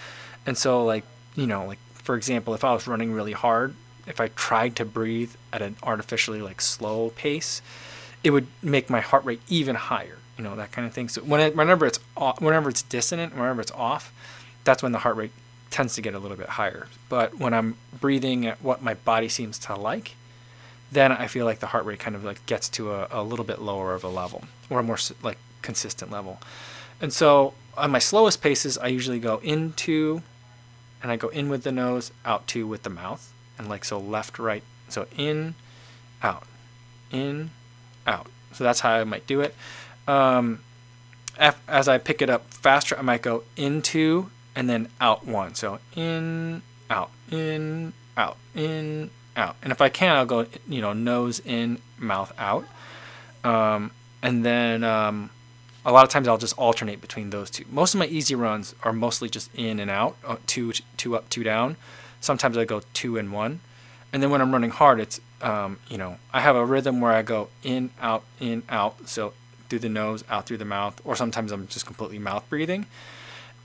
[0.45, 1.03] and so like
[1.35, 3.73] you know like for example if I was running really hard
[4.09, 7.61] if I tried to breathe at an artificially like slow pace,
[8.23, 11.09] it would make my heart rate even higher you know that kind of thing.
[11.09, 14.13] So when it, whenever it's off, whenever it's dissonant, whenever it's off,
[14.63, 15.31] that's when the heart rate
[15.69, 16.87] tends to get a little bit higher.
[17.09, 20.15] But when I'm breathing at what my body seems to like,
[20.93, 23.43] then I feel like the heart rate kind of like gets to a, a little
[23.43, 26.39] bit lower of a level or a more like consistent level.
[27.01, 30.21] And so on my slowest paces, I usually go into,
[31.03, 33.99] and I go in with the nose, out two with the mouth, and like so
[33.99, 34.63] left right.
[34.87, 35.55] So in,
[36.23, 36.43] out,
[37.11, 37.49] in,
[38.07, 38.27] out.
[38.53, 39.53] So that's how I might do it
[40.09, 40.59] um,
[41.67, 45.53] as I pick it up faster, I might go into and then out one.
[45.53, 49.55] So in, out, in, out, in, out.
[49.61, 52.65] And if I can, I'll go, you know, nose in, mouth out.
[53.43, 53.91] Um,
[54.23, 55.29] and then um,
[55.85, 57.65] a lot of times I'll just alternate between those two.
[57.69, 61.29] Most of my easy runs are mostly just in and out, uh, two, two up,
[61.29, 61.77] two down.
[62.19, 63.59] Sometimes I go two and one.
[64.11, 67.13] And then when I'm running hard, it's, um, you know, I have a rhythm where
[67.13, 69.07] I go in, out, in, out.
[69.07, 69.33] So
[69.69, 72.85] through the nose, out through the mouth, or sometimes I'm just completely mouth breathing.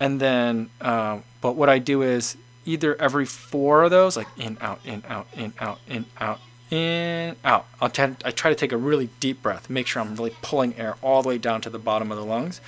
[0.01, 4.59] and then uh, but what I do is either every four of those, like in
[4.61, 6.41] out in out in out in out
[6.71, 7.67] in out.
[7.81, 10.77] I'll try, I try to take a really deep breath, make sure I'm really pulling
[10.77, 12.61] air all the way down to the bottom of the lungs.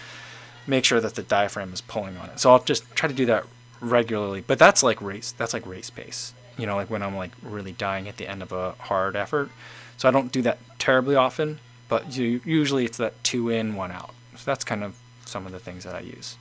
[0.67, 2.41] Make sure that the diaphragm is pulling on it.
[2.41, 3.45] So I'll just try to do that
[3.81, 4.43] regularly.
[4.45, 5.33] But that's like race.
[5.33, 6.35] That's like race pace.
[6.59, 9.51] You know, like when I'm like really dying at the end of a hard effort.
[9.97, 14.15] So I don't do that terribly often, but usually it's that two in, one out.
[14.37, 16.37] So that's kind of some of the things that I use.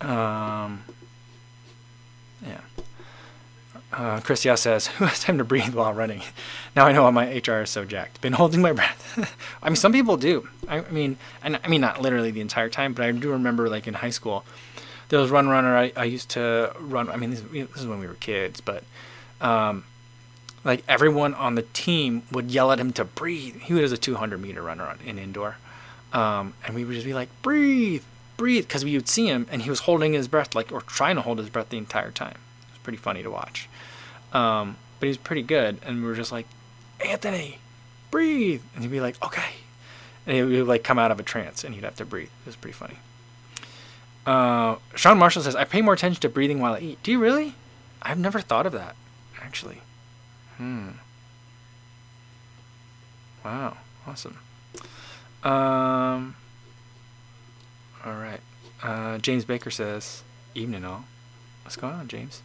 [0.00, 0.84] Um,
[2.44, 2.60] yeah.
[3.92, 6.22] Uh, Chris Yao says, "Who has time to breathe while running?"
[6.74, 8.22] Now I know why my HR is so jacked.
[8.22, 9.36] Been holding my breath.
[9.62, 10.48] I mean, some people do.
[10.66, 13.68] I, I, mean, and I mean not literally the entire time, but I do remember
[13.68, 14.46] like in high school,
[15.10, 17.10] there was one runner I, I used to run.
[17.10, 18.84] I mean, this, this is when we were kids, but
[19.42, 19.84] um,
[20.64, 23.56] like everyone on the team would yell at him to breathe.
[23.62, 25.56] He was a 200 meter runner in indoor,
[26.12, 28.02] um, and we would just be like, "Breathe,
[28.36, 31.16] breathe," because we would see him and he was holding his breath, like or trying
[31.16, 32.38] to hold his breath the entire time.
[32.68, 33.68] It was pretty funny to watch.
[34.32, 36.46] Um, but was pretty good, and we were just like,
[37.04, 37.58] Anthony,
[38.10, 39.50] breathe, and he'd be like, okay,
[40.26, 42.30] and he would like come out of a trance, and he'd have to breathe.
[42.44, 42.98] It was pretty funny.
[44.24, 47.02] Uh, Sean Marshall says, I pay more attention to breathing while I eat.
[47.02, 47.54] Do you really?
[48.00, 48.94] I've never thought of that,
[49.40, 49.82] actually.
[50.62, 50.90] Hmm.
[53.44, 54.38] Wow, awesome.
[55.42, 56.36] Um.
[58.04, 58.38] All right.
[58.80, 60.22] Uh, James Baker says,
[60.54, 61.02] "Evening all.
[61.64, 62.42] What's going on, James?"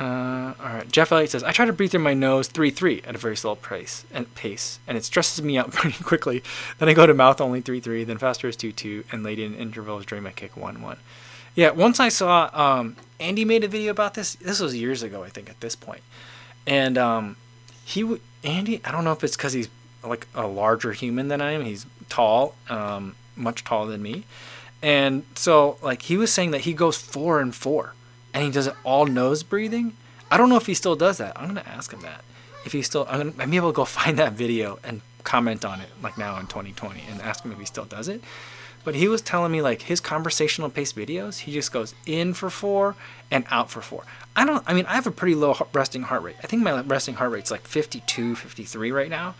[0.00, 0.90] Uh, all right.
[0.90, 3.36] Jeff Elliott says, I try to breathe through my nose 3 3 at a very
[3.36, 6.42] slow pace, and pace, and it stresses me out pretty quickly.
[6.78, 9.38] Then I go to mouth only 3 3, then faster is 2 2, and late
[9.38, 10.96] in intervals during my kick 1 1.
[11.54, 14.36] Yeah, once I saw um, Andy made a video about this.
[14.36, 16.00] This was years ago, I think, at this point.
[16.66, 17.36] And um,
[17.84, 19.68] he would, Andy, I don't know if it's because he's
[20.02, 21.64] like a larger human than I am.
[21.64, 24.24] He's tall, um, much taller than me.
[24.82, 27.94] And so, like, he was saying that he goes 4 and 4
[28.32, 29.96] and he does it all nose breathing.
[30.30, 31.32] I don't know if he still does that.
[31.36, 32.24] I'm gonna ask him that.
[32.64, 35.80] If he still, I'm gonna I'm able to go find that video and comment on
[35.80, 38.22] it like now in 2020 and ask him if he still does it.
[38.82, 42.48] But he was telling me like his conversational pace videos, he just goes in for
[42.48, 42.96] four
[43.30, 44.04] and out for four.
[44.34, 46.36] I don't, I mean, I have a pretty low resting heart rate.
[46.42, 49.34] I think my resting heart rate's like 52, 53 right now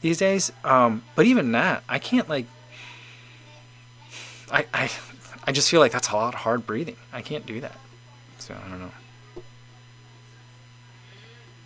[0.00, 0.52] these days.
[0.62, 2.46] Um, but even that, I can't like,
[4.52, 4.90] I, I,
[5.44, 6.96] I just feel like that's a lot of hard breathing.
[7.12, 7.76] I can't do that.
[8.38, 8.90] So I don't know.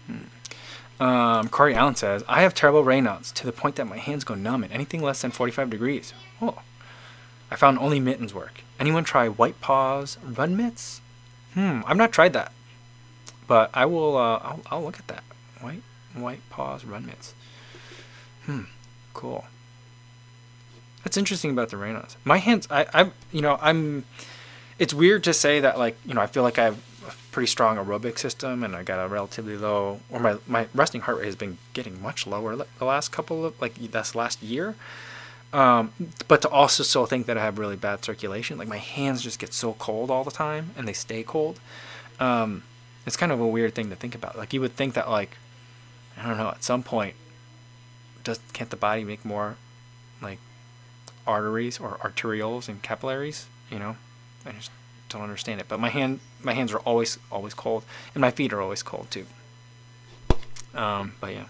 [0.07, 1.03] Hmm.
[1.03, 4.35] Um, Corey Allen says, I have terrible Raynaud's to the point that my hands go
[4.35, 6.15] numb at anything less than 45 degrees.
[6.41, 6.59] Oh.
[7.51, 8.63] I found only mittens work.
[8.79, 11.01] Anyone try white paws run mitts?
[11.55, 12.53] Hmm, I've not tried that.
[13.47, 15.25] But I will, uh, I'll, I'll look at that.
[15.61, 15.83] White,
[16.15, 17.35] white paws run mitts.
[18.45, 18.63] Hmm,
[19.15, 19.47] cool.
[21.05, 22.17] That's interesting about the Raynaud's.
[22.25, 24.05] My hands, I, I, you know, I'm,
[24.79, 27.49] it's weird to say that like you know I feel like I have a pretty
[27.49, 31.27] strong aerobic system and I got a relatively low or my my resting heart rate
[31.27, 34.77] has been getting much lower the last couple of like this last year.
[35.53, 35.93] Um,
[36.27, 39.39] but to also still think that I have really bad circulation, like my hands just
[39.39, 41.59] get so cold all the time and they stay cold.
[42.21, 42.65] Um,
[43.07, 44.37] it's kind of a weird thing to think about.
[44.37, 45.37] Like you would think that like
[46.19, 47.15] I don't know at some point
[48.25, 49.57] does can't the body make more
[50.21, 50.39] like
[51.27, 53.47] arteries or arterioles and capillaries?
[53.71, 53.97] You know,
[54.45, 54.71] I just
[55.09, 55.69] don't understand it.
[55.69, 57.85] But my hand, my hands are always always cold,
[58.15, 59.27] and my feet are always cold too.
[60.75, 61.45] Um, but yeah,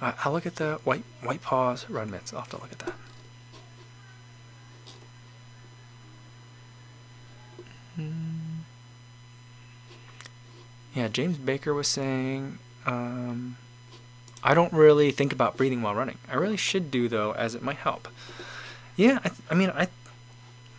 [0.00, 2.32] I'll look at the white white paws run mitts.
[2.32, 2.94] I'll have to look at that.
[10.94, 13.56] Yeah, James Baker was saying, um,
[14.42, 16.18] I don't really think about breathing while running.
[16.28, 18.08] I really should do though, as it might help.
[18.96, 19.88] Yeah, I, I mean, I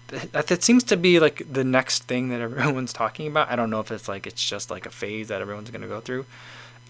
[0.07, 3.49] that, that seems to be like the next thing that everyone's talking about.
[3.49, 5.99] I don't know if it's like it's just like a phase that everyone's gonna go
[5.99, 6.25] through.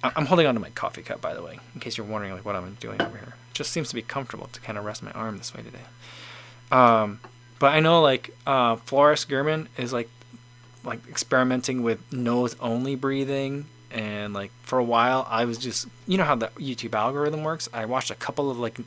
[0.03, 2.45] I'm holding on to my coffee cup, by the way, in case you're wondering like
[2.45, 3.35] what I'm doing over here.
[3.51, 5.79] It just seems to be comfortable to kind of rest my arm this way today.
[6.71, 7.19] Um,
[7.59, 10.09] but I know like uh, Floris Gierman is like
[10.85, 16.17] like experimenting with nose only breathing and like for a while I was just you
[16.17, 17.67] know how the YouTube algorithm works.
[17.73, 18.79] I watched a couple of like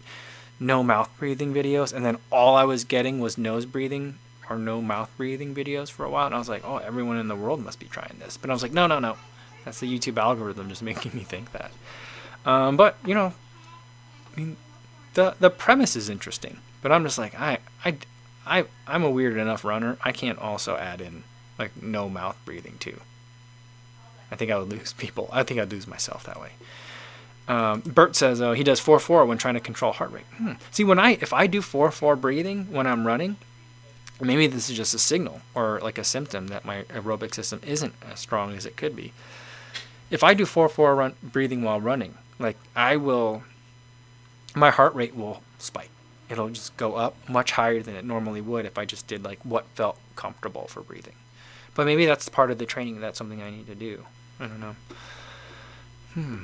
[0.63, 4.81] no mouth breathing videos, and then all I was getting was nose breathing or no
[4.81, 6.27] mouth breathing videos for a while.
[6.27, 8.37] And I was like, oh, everyone in the world must be trying this.
[8.37, 9.17] But I was like, no, no, no.
[9.65, 11.71] That's the YouTube algorithm just making me think that.
[12.45, 13.33] Um, but you know,
[14.35, 14.57] I mean,
[15.15, 16.59] the the premise is interesting.
[16.83, 17.97] But I'm just like, I I
[18.47, 19.97] I I'm a weird enough runner.
[20.03, 21.25] I can't also add in
[21.59, 23.01] like no mouth breathing too.
[24.31, 25.29] I think I would lose people.
[25.33, 26.51] I think I'd lose myself that way.
[27.49, 30.25] Um, Bert says uh, he does 4-4 when trying to control heart rate.
[30.37, 30.53] Hmm.
[30.71, 33.37] See, when I if I do 4-4 breathing when I'm running,
[34.21, 37.95] maybe this is just a signal or like a symptom that my aerobic system isn't
[38.11, 39.13] as strong as it could be.
[40.13, 43.43] If I do 4 4 run, breathing while running, like I will,
[44.55, 45.89] my heart rate will spike.
[46.29, 49.39] It'll just go up much higher than it normally would if I just did like
[49.43, 51.15] what felt comfortable for breathing.
[51.75, 53.01] But maybe that's part of the training.
[53.01, 54.05] That's something I need to do.
[54.39, 54.77] I don't know.
[56.13, 56.43] Hmm.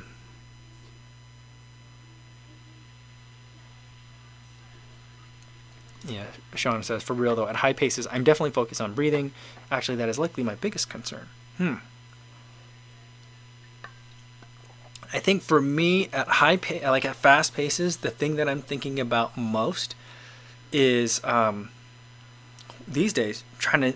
[6.07, 9.33] Yeah, Sean says, for real though, at high paces, I'm definitely focused on breathing.
[9.71, 11.29] Actually, that is likely my biggest concern.
[11.59, 11.75] Hmm.
[15.13, 18.63] I think for me, at high pace, like at fast paces, the thing that I'm
[18.63, 19.95] thinking about most
[20.71, 21.71] is um,
[22.87, 23.95] these days trying to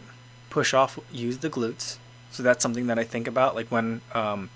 [0.48, 1.98] push off, use the glutes.
[2.30, 3.54] So that's something that I think about.
[3.54, 4.48] Like when um,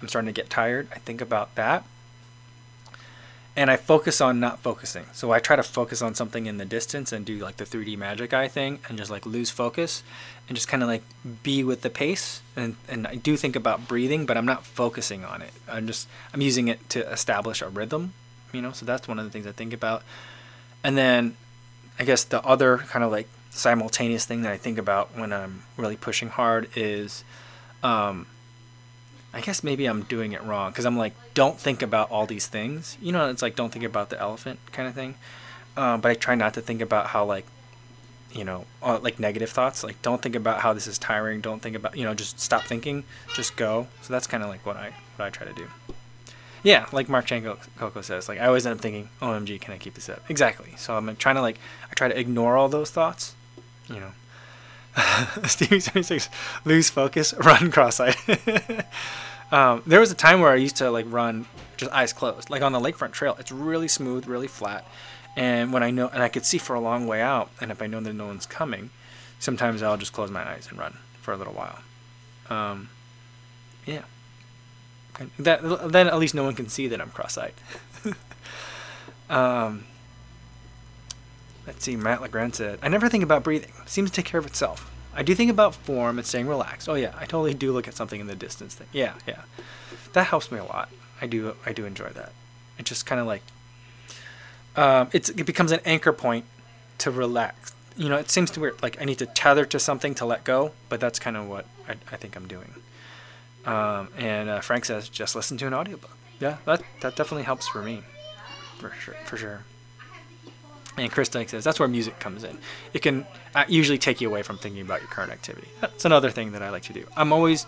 [0.00, 1.84] I'm starting to get tired, I think about that
[3.56, 5.06] and I focus on not focusing.
[5.12, 7.96] So I try to focus on something in the distance and do like the 3D
[7.96, 10.02] magic eye thing and just like lose focus
[10.48, 11.02] and just kind of like
[11.44, 12.42] be with the pace.
[12.56, 15.52] And, and I do think about breathing, but I'm not focusing on it.
[15.68, 18.12] I'm just, I'm using it to establish a rhythm,
[18.52, 18.72] you know?
[18.72, 20.02] So that's one of the things I think about.
[20.82, 21.36] And then
[21.98, 25.62] I guess the other kind of like simultaneous thing that I think about when I'm
[25.76, 27.22] really pushing hard is,
[27.84, 28.26] um,
[29.34, 32.46] I guess maybe I'm doing it wrong because I'm like, don't think about all these
[32.46, 32.96] things.
[33.02, 35.16] You know, it's like don't think about the elephant kind of thing.
[35.76, 37.44] Um, but I try not to think about how like,
[38.32, 39.82] you know, uh, like negative thoughts.
[39.82, 41.40] Like don't think about how this is tiring.
[41.40, 43.02] Don't think about you know, just stop thinking.
[43.34, 43.88] Just go.
[44.02, 45.66] So that's kind of like what I what I try to do.
[46.62, 49.94] Yeah, like Mark Coco says, like I always end up thinking, OMG, can I keep
[49.94, 50.22] this up?
[50.30, 50.74] Exactly.
[50.78, 51.58] So I'm trying to like
[51.90, 53.34] I try to ignore all those thoughts.
[53.88, 54.12] You know.
[55.44, 56.28] Stevie seventy six,
[56.64, 58.16] lose focus, run cross-eyed.
[59.52, 62.62] um, there was a time where I used to like run just eyes closed, like
[62.62, 63.36] on the lakefront trail.
[63.38, 64.86] It's really smooth, really flat,
[65.36, 67.82] and when I know, and I could see for a long way out, and if
[67.82, 68.90] I know that no one's coming,
[69.40, 71.78] sometimes I'll just close my eyes and run for a little while.
[72.48, 72.90] Um,
[73.86, 74.02] yeah.
[75.38, 77.54] That then at least no one can see that I'm cross-eyed.
[79.30, 79.84] um,
[81.66, 83.72] Let's see, Matt Legrand said, I never think about breathing.
[83.82, 84.90] It seems to take care of itself.
[85.14, 86.88] I do think about form and staying relaxed.
[86.88, 88.74] Oh yeah, I totally do look at something in the distance.
[88.74, 88.88] Thing.
[88.92, 89.42] Yeah, yeah,
[90.12, 90.90] that helps me a lot.
[91.20, 92.32] I do, I do enjoy that.
[92.78, 93.42] It just kind of like,
[94.76, 96.44] um, it becomes an anchor point
[96.98, 97.72] to relax.
[97.96, 98.82] You know, it seems to weird.
[98.82, 101.66] Like I need to tether to something to let go, but that's kind of what
[101.88, 102.74] I, I think I'm doing.
[103.64, 106.16] Um, and uh, Frank says, just listen to an audiobook.
[106.40, 108.02] Yeah, that that definitely helps for me,
[108.78, 109.62] for sure, for sure.
[110.96, 112.58] And Chris Dyke says that's where music comes in.
[112.92, 115.68] It can uh, usually take you away from thinking about your current activity.
[115.80, 117.06] That's another thing that I like to do.
[117.16, 117.66] I'm always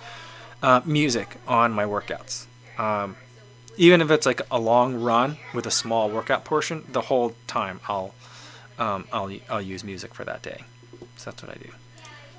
[0.62, 2.46] uh, music on my workouts.
[2.78, 3.16] Um,
[3.76, 7.80] even if it's like a long run with a small workout portion, the whole time
[7.88, 8.14] I'll
[8.78, 10.64] um, I'll I'll use music for that day.
[11.16, 11.70] So that's what I do.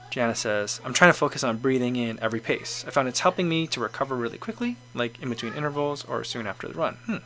[0.10, 2.86] Jana says, I'm trying to focus on breathing in every pace.
[2.88, 6.48] I found it's helping me to recover really quickly, like in between intervals or soon
[6.48, 6.96] after the run.
[7.06, 7.18] Hmm.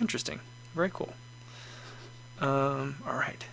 [0.00, 0.40] Interesting.
[0.74, 1.14] Very cool.
[2.40, 3.44] Um, all right.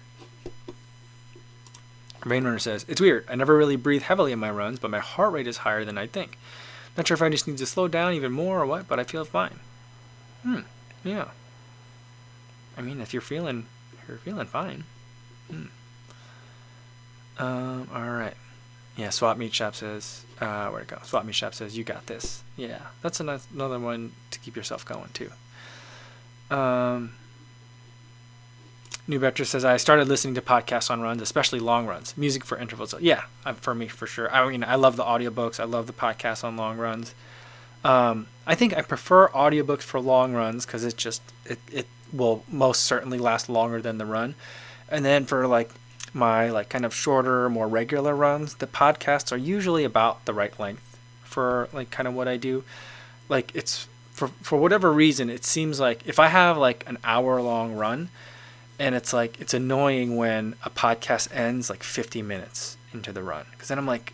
[2.22, 3.26] Rainrunner says, It's weird.
[3.30, 5.98] I never really breathe heavily in my runs, but my heart rate is higher than
[5.98, 6.38] I'd think.
[6.96, 9.04] Not sure if I just need to slow down even more or what, but I
[9.04, 9.60] feel fine.
[10.44, 10.60] Hmm.
[11.04, 11.30] Yeah.
[12.78, 13.66] I mean, if you're feeling,
[14.08, 14.84] you're feeling fine.
[15.50, 15.66] Hmm.
[17.38, 17.88] Um.
[17.94, 18.36] All right.
[18.98, 19.10] Yeah.
[19.10, 21.00] Swap Meet Shop says, uh, where'd it go?
[21.04, 22.44] Swap Meet Shop says, you got this.
[22.58, 22.80] Yeah.
[23.02, 25.32] That's another one to keep yourself going too.
[26.56, 27.14] Um.
[29.08, 32.16] New Betcher says I started listening to podcasts on runs, especially long runs.
[32.16, 32.94] Music for intervals.
[33.00, 33.24] Yeah,
[33.56, 34.34] for me for sure.
[34.34, 35.60] I mean, I love the audiobooks.
[35.60, 37.14] I love the podcasts on long runs.
[37.84, 42.44] Um, I think I prefer audiobooks for long runs because it just it, it will
[42.50, 44.36] most certainly last longer than the run.
[44.90, 45.72] And then for like
[46.14, 50.58] my like kind of shorter, more regular runs, the podcasts are usually about the right
[50.60, 52.64] length for like kind of what I do.
[53.30, 57.42] Like it's for for whatever reason, it seems like if I have like an hour
[57.42, 58.10] long run,
[58.82, 63.46] and it's like it's annoying when a podcast ends like 50 minutes into the run.
[63.52, 64.14] Because then i'm like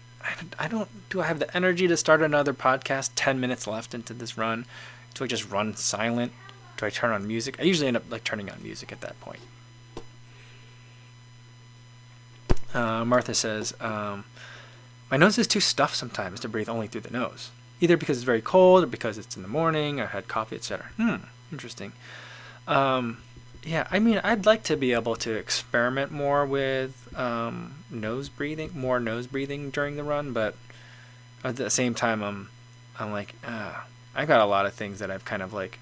[0.59, 4.13] I don't do i have the energy to start another podcast 10 minutes left into
[4.13, 4.65] this run?
[5.13, 6.33] Do i just run silent?
[6.75, 7.55] Do i turn on music?
[7.61, 9.39] I usually end up like turning on music at that point.
[12.73, 14.25] Uh, martha says um,
[15.09, 17.51] my nose is too stuffed sometimes to breathe only through the nose.
[17.79, 20.87] Either because it's very cold or because it's in the morning i had coffee etc
[20.97, 21.15] hmm
[21.53, 21.93] interesting.
[22.67, 23.19] Um,
[23.67, 28.71] yeah, I mean, I'd like to be able to experiment more with um, nose breathing,
[28.73, 30.55] more nose breathing during the run, but
[31.43, 32.49] at the same time, I'm,
[32.97, 33.73] I'm like, uh,
[34.15, 35.79] I got a lot of things that I've kind of like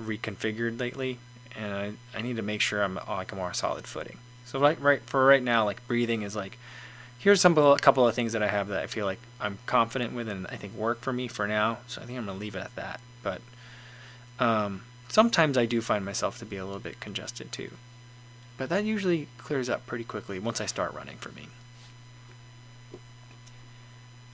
[0.00, 1.18] reconfigured lately,
[1.54, 4.18] and I, I need to make sure I'm on like a more solid footing.
[4.46, 6.56] So right, right for right now, like breathing is like,
[7.18, 10.14] here's some a couple of things that I have that I feel like I'm confident
[10.14, 11.78] with and I think work for me for now.
[11.86, 13.00] So I think I'm gonna leave it at that.
[13.22, 13.42] But
[14.38, 17.70] um, sometimes I do find myself to be a little bit congested too.
[18.56, 21.48] But that usually clears up pretty quickly once I start running for me.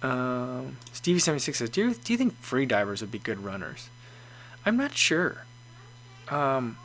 [0.02, 3.88] Um, Stevie76 says, do you, do you think free divers would be good runners?
[4.64, 5.44] I'm not sure.
[6.28, 6.76] Um,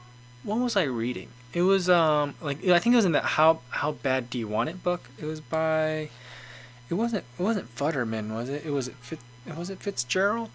[0.43, 1.29] what was I reading?
[1.53, 4.47] It was um like I think it was in that how how bad do you
[4.47, 5.09] want it book.
[5.17, 6.09] It was by,
[6.89, 8.65] it wasn't it wasn't Futterman was it?
[8.65, 8.97] It was it
[9.55, 10.49] was it Fitzgerald?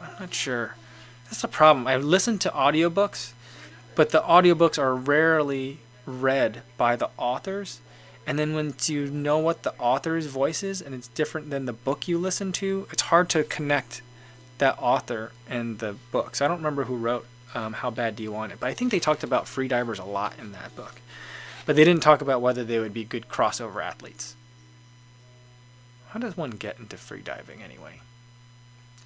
[0.00, 0.76] I'm not sure.
[1.28, 1.86] That's the problem.
[1.86, 3.32] I listened to audiobooks,
[3.94, 7.80] but the audiobooks are rarely read by the authors.
[8.26, 11.72] And then once you know what the author's voice is and it's different than the
[11.72, 14.02] book you listen to, it's hard to connect
[14.58, 16.34] that author and the book.
[16.34, 18.74] So I don't remember who wrote um, How Bad Do You Want It, but I
[18.74, 21.00] think they talked about free divers a lot in that book.
[21.64, 24.34] But they didn't talk about whether they would be good crossover athletes.
[26.08, 28.00] How does one get into free diving anyway?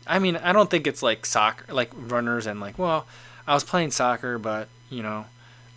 [0.07, 3.07] I mean, I don't think it's like soccer, like runners and like, well,
[3.47, 5.27] I was playing soccer, but you know,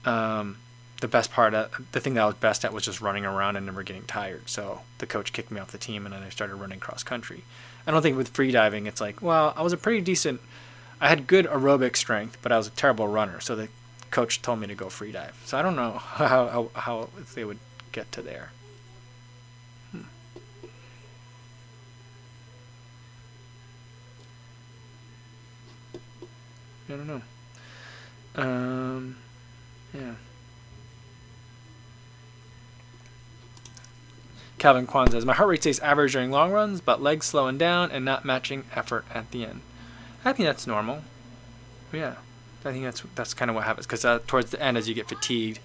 [0.05, 0.57] um,
[1.01, 3.55] the best part, of, the thing that I was best at was just running around
[3.55, 4.49] and never getting tired.
[4.49, 7.43] So the coach kicked me off the team, and then I started running cross country.
[7.85, 10.41] I don't think with free diving, it's like, well, I was a pretty decent,
[10.99, 13.39] I had good aerobic strength, but I was a terrible runner.
[13.39, 13.69] So the
[14.11, 15.39] coach told me to go free dive.
[15.45, 17.59] So I don't know how how, how they would
[17.91, 18.51] get to there.
[26.87, 27.21] I don't know.
[28.35, 29.17] Um,
[29.93, 30.15] yeah.
[34.57, 37.91] Calvin Kwan says, My heart rate stays average during long runs, but legs slowing down
[37.91, 39.61] and not matching effort at the end.
[40.23, 41.03] I think that's normal.
[41.91, 42.15] Yeah.
[42.65, 44.95] I think that's that's kind of what happens because uh, towards the end, as you
[44.95, 45.59] get fatigued,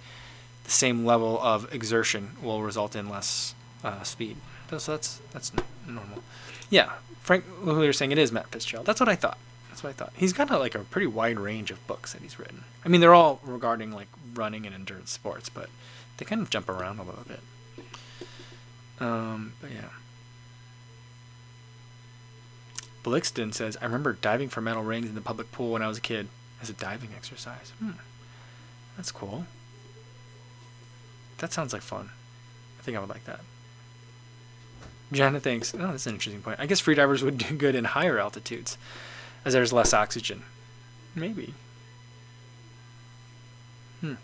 [0.64, 4.36] the same level of exertion will result in less uh, speed.
[4.68, 5.50] So that's that's
[5.86, 6.22] normal.
[6.68, 6.92] Yeah,
[7.22, 8.86] Frank, who you're saying it is Matt Fitzgerald.
[8.86, 9.38] That's what I thought.
[9.80, 10.12] That's what I thought.
[10.14, 12.64] He's got a, like a pretty wide range of books that he's written.
[12.84, 15.70] I mean, they're all regarding like running and endurance sports, but
[16.18, 17.40] they kind of jump around a little bit.
[19.00, 19.88] Um, but yeah.
[23.02, 25.96] Blixton says, I remember diving for metal rings in the public pool when I was
[25.96, 26.28] a kid
[26.60, 27.72] as a diving exercise.
[27.78, 27.92] Hmm.
[28.98, 29.46] That's cool.
[31.38, 32.10] That sounds like fun.
[32.78, 33.40] I think I would like that.
[35.10, 36.60] Janet thinks, oh, that's an interesting point.
[36.60, 38.76] I guess freedivers would do good in higher altitudes
[39.44, 40.42] as there's less oxygen.
[41.14, 41.54] Maybe.
[44.00, 44.14] Hmm.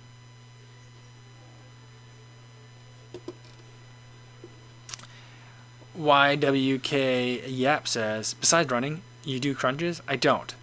[5.99, 10.03] YWK Yap says, besides running, you do crunches?
[10.07, 10.55] I don't.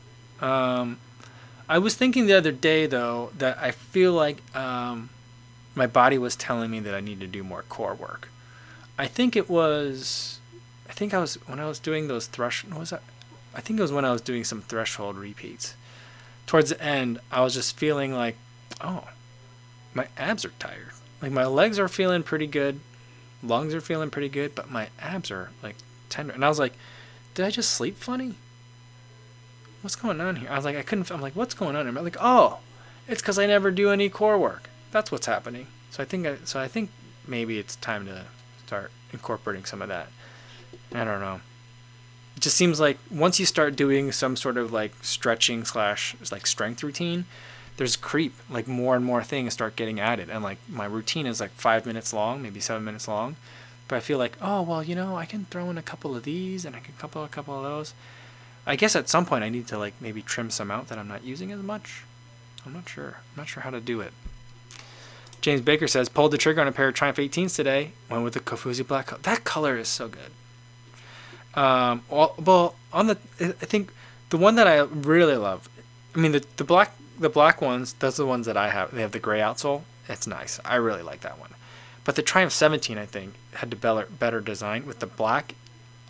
[0.42, 1.00] Um,
[1.68, 5.10] I was thinking the other day, though, that I feel like um,
[5.76, 8.30] my body was telling me that I need to do more core work.
[8.98, 10.40] I think it was,
[10.88, 13.02] I think I was, when I was doing those thrush, what was that?
[13.56, 15.76] I think it was when I was doing some threshold repeats.
[16.48, 18.36] Towards the end, I was just feeling like,
[18.82, 19.08] oh,
[19.94, 20.92] my abs are tired.
[21.22, 22.80] Like my legs are feeling pretty good,
[23.42, 25.76] lungs are feeling pretty good, but my abs are like
[26.10, 26.34] tender.
[26.34, 26.74] And I was like,
[27.34, 28.36] did I just sleep funny?
[29.82, 30.50] What's going on here?
[30.50, 31.12] I was like, I couldn't.
[31.12, 31.88] I'm like, what's going on?
[31.88, 32.60] I'm like, oh,
[33.08, 34.70] it's because I never do any core work.
[34.92, 35.68] That's what's happening.
[35.92, 36.90] So I think, I, so I think
[37.28, 38.24] maybe it's time to
[38.66, 40.08] start incorporating some of that.
[40.94, 41.42] I don't know
[42.36, 46.48] it just seems like once you start doing some sort of like stretching slash like
[46.48, 47.26] strength routine
[47.78, 50.30] there's creep like more and more things start getting added.
[50.30, 53.36] And like my routine is like five minutes long maybe seven minutes long.
[53.88, 56.24] But i feel like oh well you know i can throw in a couple of
[56.24, 57.94] these and i can couple a couple of those.
[58.66, 61.08] I guess at some point i need to like maybe trim some out that i'm
[61.08, 62.04] not using as much.
[62.66, 63.18] I'm not sure.
[63.32, 64.14] I'm not sure how to do it.
[65.42, 67.92] James baker says pulled the trigger on a pair of triumph 18s today.
[68.10, 70.32] Went with the kofuzi black that color is so good
[71.56, 73.92] um, well, well, on the I think
[74.30, 75.70] the one that I really love.
[76.16, 77.94] I mean, the the black the black ones.
[77.94, 78.92] Those are the ones that I have.
[78.92, 79.84] They have the gray outsole.
[80.10, 80.60] It's nice.
[80.66, 81.52] I really like that one.
[82.04, 85.56] But the Triumph 17, I think, had the better better design with the black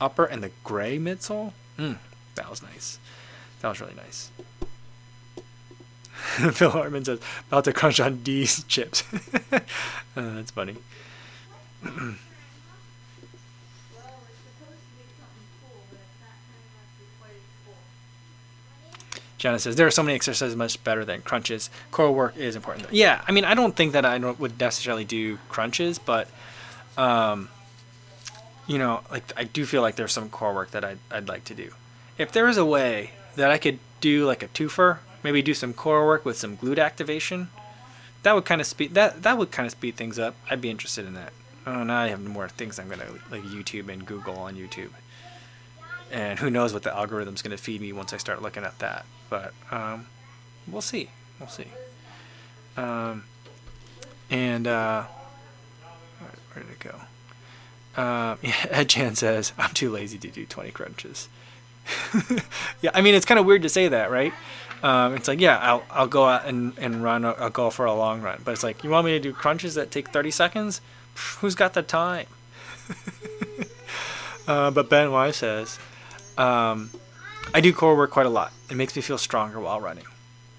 [0.02, 1.54] upper and the gray midsole.
[1.78, 1.98] Mm,
[2.36, 3.00] that was nice.
[3.62, 4.30] That was really nice.
[6.54, 9.04] Phil Hartman says, about to crunch on D's chips.
[9.52, 9.60] uh,
[10.16, 10.78] that's funny.
[19.44, 21.70] Says there are so many exercises much better than crunches.
[21.92, 22.88] Core work is important.
[22.94, 26.30] Yeah, I mean, I don't think that I would necessarily do crunches, but
[26.98, 27.50] um,
[28.68, 31.44] you know, like I do feel like there's some core work that I'd, I'd like
[31.46, 31.72] to do.
[32.18, 35.74] If there was a way that I could do like a twofer, maybe do some
[35.74, 37.50] core work with some glute activation,
[38.24, 40.36] that would kind of speed that that would kind of speed things up.
[40.50, 41.34] I'd be interested in that.
[41.66, 44.92] Oh, now I have more things I'm gonna like YouTube and Google on YouTube,
[46.12, 49.06] and who knows what the algorithm's gonna feed me once I start looking at that.
[49.34, 50.06] But um,
[50.68, 51.10] we'll see.
[51.40, 51.66] We'll see.
[52.78, 53.24] Um,
[54.30, 55.06] and uh,
[56.54, 58.00] where, did it go?
[58.00, 61.30] Um, yeah, Chan says, I'm too lazy to do 20 crunches.
[62.84, 64.34] yeah, I mean, it's kind of weird to say that, right?
[64.84, 67.94] Um, it's like, yeah, I'll, I'll go out and, and run, I'll go for a
[67.96, 68.40] long run.
[68.46, 70.80] But it's like, you want me to do crunches that take 30 seconds?
[71.40, 72.28] Who's got the time?
[74.48, 75.80] uh, but Ben Y says,
[76.38, 76.92] um,
[77.54, 78.52] I do core work quite a lot.
[78.70, 80.06] It makes me feel stronger while running.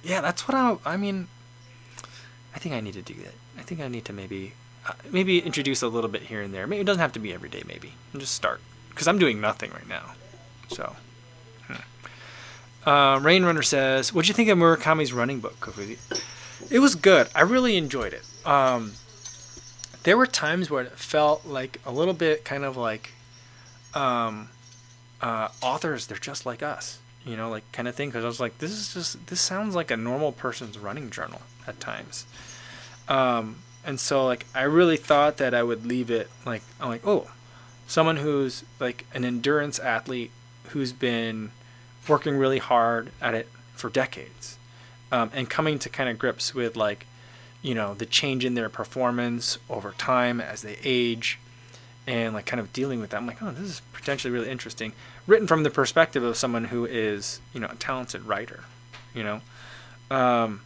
[0.02, 1.28] Yeah, that's what I, I mean,
[2.54, 3.34] I think I need to do that.
[3.58, 4.52] I think I need to maybe
[4.86, 6.66] uh, maybe introduce a little bit here and there.
[6.66, 7.62] Maybe it doesn't have to be every day.
[7.66, 10.12] Maybe and just start because I'm doing nothing right now.
[10.68, 10.94] So,
[11.66, 12.88] hmm.
[12.88, 15.98] uh, Rain Runner says, "What'd you think of Murakami's running book, Kofuzi?"
[16.70, 17.28] It was good.
[17.34, 18.24] I really enjoyed it.
[18.46, 18.92] Um,
[20.04, 23.12] there were times where it felt like a little bit kind of like
[23.94, 24.50] um,
[25.24, 26.06] uh, authors.
[26.06, 28.10] They're just like us, you know, like kind of thing.
[28.10, 31.40] Because I was like, this is just this sounds like a normal person's running journal
[31.66, 32.26] at times.
[33.08, 37.06] Um, and so like I really thought that I would leave it like I'm like
[37.06, 37.30] oh,
[37.86, 40.30] someone who's like an endurance athlete
[40.68, 41.50] who's been
[42.06, 44.58] working really hard at it for decades,
[45.10, 47.06] um, and coming to kind of grips with like,
[47.62, 51.38] you know, the change in their performance over time as they age,
[52.06, 53.16] and like kind of dealing with that.
[53.16, 54.92] I'm like oh this is potentially really interesting,
[55.26, 58.64] written from the perspective of someone who is you know a talented writer,
[59.14, 59.40] you know,
[60.10, 60.62] um,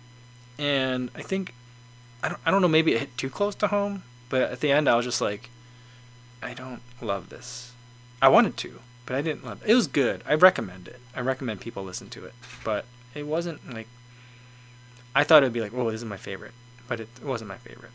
[0.58, 1.54] and I think
[2.22, 4.72] I don't, I don't know, maybe it hit too close to home, but at the
[4.72, 5.50] end I was just like,
[6.42, 7.72] I don't love this.
[8.20, 9.70] I wanted to, but I didn't love it.
[9.70, 10.22] It was good.
[10.26, 11.00] I recommend it.
[11.14, 12.34] I recommend people listen to it,
[12.64, 12.84] but
[13.14, 13.88] it wasn't like,
[15.14, 16.52] I thought it'd be like, oh, this is my favorite,
[16.88, 17.92] but it, wasn't my favorite.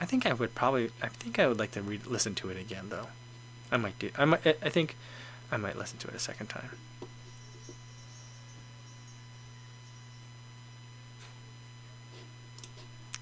[0.00, 2.60] I think I would probably, I think I would like to re- listen to it
[2.60, 3.06] again though.
[3.70, 4.96] I might do, I might, I think
[5.52, 6.70] I might listen to it a second time.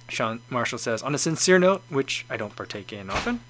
[0.09, 3.41] Sean Marshall says, on a sincere note, which I don't partake in often,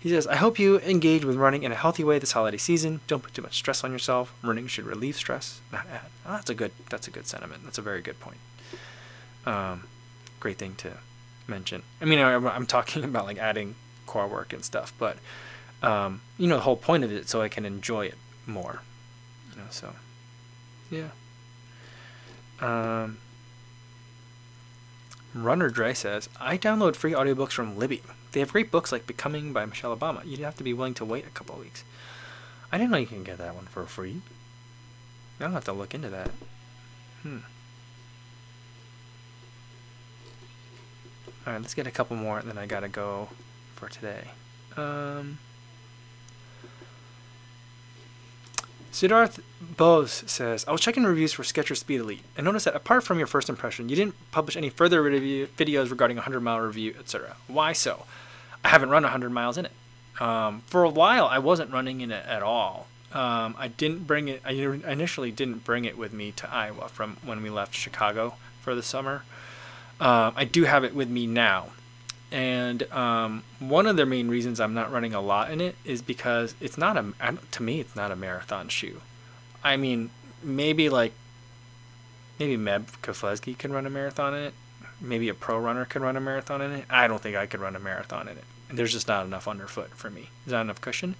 [0.00, 3.00] he says, I hope you engage with running in a healthy way this holiday season.
[3.06, 4.34] Don't put too much stress on yourself.
[4.42, 6.10] Running should relieve stress, not add.
[6.26, 6.72] Oh, that's a good.
[6.90, 7.64] That's a good sentiment.
[7.64, 8.36] That's a very good point.
[9.46, 9.84] Um,
[10.40, 10.98] great thing to
[11.46, 11.84] mention.
[12.02, 15.16] I mean, I'm talking about like adding core work and stuff, but
[15.84, 18.16] um, you know, the whole point of it so I can enjoy it
[18.46, 18.80] more.
[19.52, 19.92] You know, so
[20.90, 21.08] yeah.
[22.60, 23.18] Um,
[25.34, 28.02] Runner Dry says, I download free audiobooks from Libby.
[28.32, 30.24] They have great books like Becoming by Michelle Obama.
[30.24, 31.84] You'd have to be willing to wait a couple of weeks.
[32.72, 34.22] I didn't know you can get that one for free.
[35.40, 36.30] I'll have to look into that.
[37.22, 37.38] Hmm.
[41.46, 43.28] Alright, let's get a couple more, and then I gotta go
[43.74, 44.28] for today.
[44.76, 45.38] Um.
[48.94, 53.02] Siddharth Bose says, I was checking reviews for Skechers Speed Elite and noticed that apart
[53.02, 56.60] from your first impression, you didn't publish any further review, videos regarding a 100 mile
[56.60, 57.34] review, etc.
[57.48, 58.06] Why so?
[58.64, 59.72] I haven't run 100 miles in it.
[60.20, 62.86] Um, for a while, I wasn't running in it at all.
[63.12, 67.16] Um, I didn't bring it, I initially didn't bring it with me to Iowa from
[67.24, 69.24] when we left Chicago for the summer.
[70.00, 71.70] Um, I do have it with me now.
[72.34, 76.02] And um, one of the main reasons I'm not running a lot in it is
[76.02, 77.12] because it's not a
[77.52, 79.02] to me it's not a marathon shoe.
[79.62, 80.10] I mean,
[80.42, 81.12] maybe like
[82.40, 84.54] maybe Meb Keflezighi can run a marathon in it.
[85.00, 86.86] Maybe a pro runner can run a marathon in it.
[86.90, 88.44] I don't think I could run a marathon in it.
[88.68, 90.30] There's just not enough underfoot for me.
[90.44, 91.14] There's not enough cushion.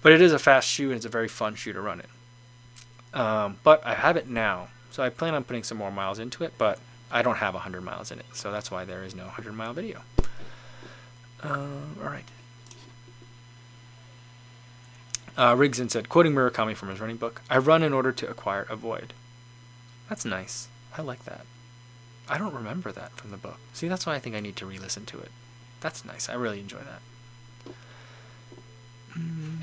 [0.00, 3.20] But it is a fast shoe and it's a very fun shoe to run in.
[3.20, 6.44] Um, but I have it now, so I plan on putting some more miles into
[6.44, 6.54] it.
[6.56, 6.78] But
[7.10, 9.74] I don't have 100 miles in it, so that's why there is no 100 mile
[9.74, 10.00] video.
[11.46, 12.24] Uh, all right.
[15.36, 18.66] Uh, Rigson said, quoting Murakami from his running book, I run in order to acquire
[18.68, 19.12] a void.
[20.08, 20.68] That's nice.
[20.96, 21.44] I like that.
[22.28, 23.58] I don't remember that from the book.
[23.72, 25.30] See, that's why I think I need to re listen to it.
[25.80, 26.28] That's nice.
[26.28, 27.72] I really enjoy that.
[29.16, 29.58] Mm.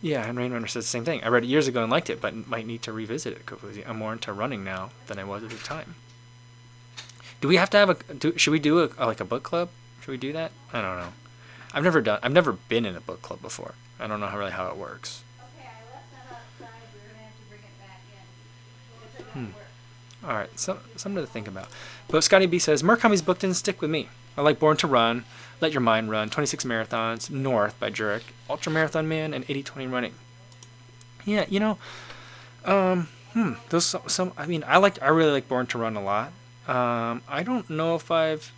[0.00, 1.22] Yeah, and Rain Runner says the same thing.
[1.24, 3.46] I read it years ago and liked it, but might need to revisit it.
[3.46, 3.88] Kofuzi.
[3.88, 5.94] I'm more into running now than I was at the time.
[7.40, 7.94] Do we have to have a?
[8.14, 9.70] Do, should we do a like a book club?
[10.02, 10.52] Should we do that?
[10.72, 11.12] I don't know.
[11.72, 12.18] I've never done.
[12.22, 13.74] I've never been in a book club before.
[13.98, 15.22] I don't know how really how it works.
[19.32, 19.46] Hmm.
[20.24, 21.68] All right, so something to think about.
[22.08, 24.08] But Scotty B says Murakami's book didn't stick with me.
[24.36, 25.24] I like Born to Run,
[25.60, 30.14] Let Your Mind Run, 26 Marathons, North by Jurek, Ultra Marathon Man, and 80-20 Running.
[31.24, 31.78] Yeah, you know,
[32.64, 34.32] um, hmm, those some, some.
[34.36, 35.00] I mean, I like.
[35.02, 36.32] I really like Born to Run a lot.
[36.66, 38.52] Um, I don't know if I've.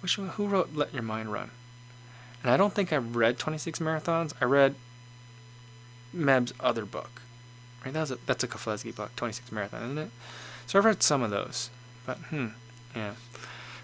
[0.00, 1.50] Which who wrote Let Your Mind Run?
[2.42, 4.32] And I don't think I've read 26 Marathons.
[4.40, 4.74] I read
[6.12, 7.22] Meb's other book.
[7.84, 7.92] Right?
[7.92, 10.10] That's a, that's a Keflezighi book, 26 Marathon, isn't it?
[10.66, 11.70] So I've read some of those.
[12.06, 12.48] But, hmm,
[12.94, 13.14] yeah.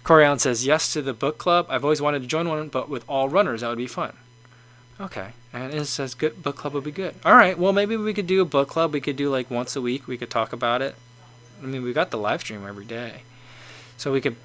[0.03, 1.65] Corey Allen says, yes to the book club.
[1.69, 4.15] I've always wanted to join one, but with all runners, that would be fun.
[4.99, 5.29] Okay.
[5.51, 7.15] And it says good book club would be good.
[7.25, 7.57] All right.
[7.57, 8.93] Well, maybe we could do a book club.
[8.93, 10.07] We could do like once a week.
[10.07, 10.95] We could talk about it.
[11.61, 13.23] I mean, we got the live stream every day.
[13.97, 14.35] So we could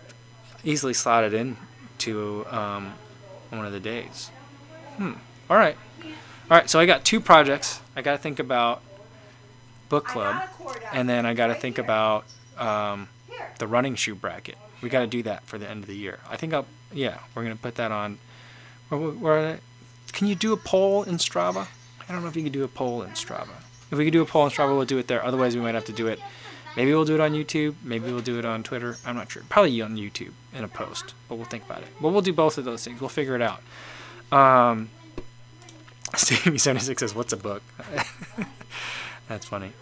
[0.64, 1.56] easily slot it in
[1.98, 2.94] to um,
[3.50, 4.30] one of the days.
[4.96, 5.12] Hmm.
[5.48, 5.76] All right.
[6.04, 6.10] All
[6.50, 6.68] right.
[6.68, 7.80] So I got two projects.
[7.96, 8.82] I got to think about
[9.88, 10.48] book club,
[10.92, 12.24] and then I got to think about
[12.58, 13.08] um,
[13.58, 14.56] the running shoe bracket.
[14.82, 16.20] We got to do that for the end of the year.
[16.28, 16.66] I think I'll.
[16.92, 18.18] Yeah, we're gonna put that on.
[18.88, 19.60] Where, where,
[20.12, 21.68] can you do a poll in Strava?
[22.08, 23.60] I don't know if you can do a poll in Strava.
[23.92, 25.24] If we could do a poll in Strava, we'll do it there.
[25.24, 26.18] Otherwise, we might have to do it
[26.76, 27.74] Maybe we'll do it on YouTube.
[27.82, 28.96] Maybe we'll do it on Twitter.
[29.04, 29.42] I'm not sure.
[29.48, 31.88] Probably on YouTube in a post, but we'll think about it.
[32.00, 33.00] But we'll do both of those things.
[33.00, 33.62] We'll figure it out.
[34.32, 34.88] Um,
[36.12, 37.62] Stevie76 says, What's a book?
[39.28, 39.72] That's funny.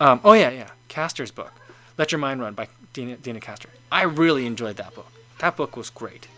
[0.00, 0.68] Um, oh, yeah, yeah.
[0.88, 1.52] Kastor's book,
[1.98, 3.66] Let Your Mind Run by Deena, Deena Kastor.
[3.90, 5.10] I really enjoyed that book.
[5.38, 6.28] That book was great.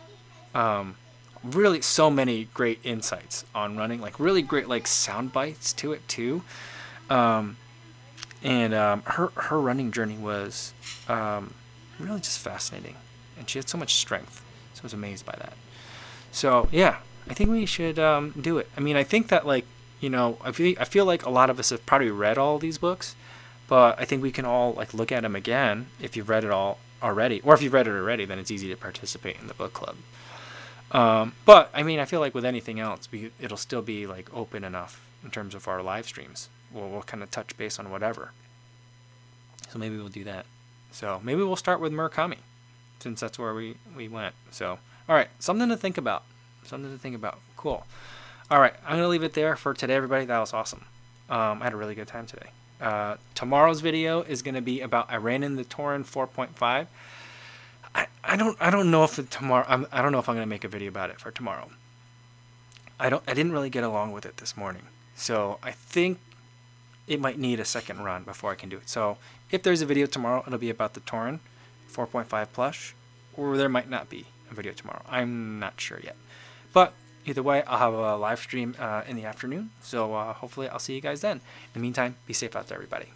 [0.54, 0.96] Um,
[1.44, 6.06] really, so many great insights on running, like really great like sound bites to it,
[6.08, 6.42] too.
[7.10, 7.56] Um,
[8.42, 10.72] and um, her her running journey was
[11.08, 11.54] um,
[11.98, 12.96] really just fascinating,
[13.38, 14.44] and she had so much strength.
[14.74, 15.54] So I was amazed by that.
[16.30, 18.68] So yeah, I think we should um, do it.
[18.76, 19.64] I mean, I think that like
[20.00, 22.58] you know, I feel I feel like a lot of us have probably read all
[22.58, 23.16] these books,
[23.66, 26.50] but I think we can all like look at them again if you've read it
[26.50, 29.54] all already, or if you've read it already, then it's easy to participate in the
[29.54, 29.96] book club.
[30.90, 34.32] Um, but I mean, I feel like with anything else, we, it'll still be like
[34.34, 37.90] open enough in terms of our live streams we'll, we'll kind of touch base on
[37.90, 38.32] whatever.
[39.70, 40.46] So maybe we'll do that.
[40.90, 42.38] So maybe we'll start with Murakami,
[43.00, 44.34] since that's where we, we went.
[44.50, 46.24] So, all right, something to think about.
[46.64, 47.38] Something to think about.
[47.56, 47.86] Cool.
[48.50, 50.24] All right, I'm going to leave it there for today, everybody.
[50.24, 50.86] That was awesome.
[51.28, 52.50] Um, I had a really good time today.
[52.80, 56.86] Uh, tomorrow's video is going to be about I ran in the Torin 4.5.
[57.94, 60.46] I, I don't I don't know if tomorrow I'm, I don't know if I'm going
[60.46, 61.70] to make a video about it for tomorrow.
[63.00, 64.82] I don't I didn't really get along with it this morning.
[65.16, 66.18] So I think
[67.08, 68.88] it might need a second run before I can do it.
[68.88, 69.16] So
[69.50, 71.40] if there's a video tomorrow, it'll be about the Torin
[71.90, 72.94] 4.5 plush,
[73.36, 75.02] or there might not be a video tomorrow.
[75.08, 76.16] I'm not sure yet.
[76.72, 76.92] But
[77.24, 79.70] either way, I'll have a live stream uh, in the afternoon.
[79.82, 81.38] So uh, hopefully I'll see you guys then.
[81.38, 83.08] In the meantime, be safe out there, everybody.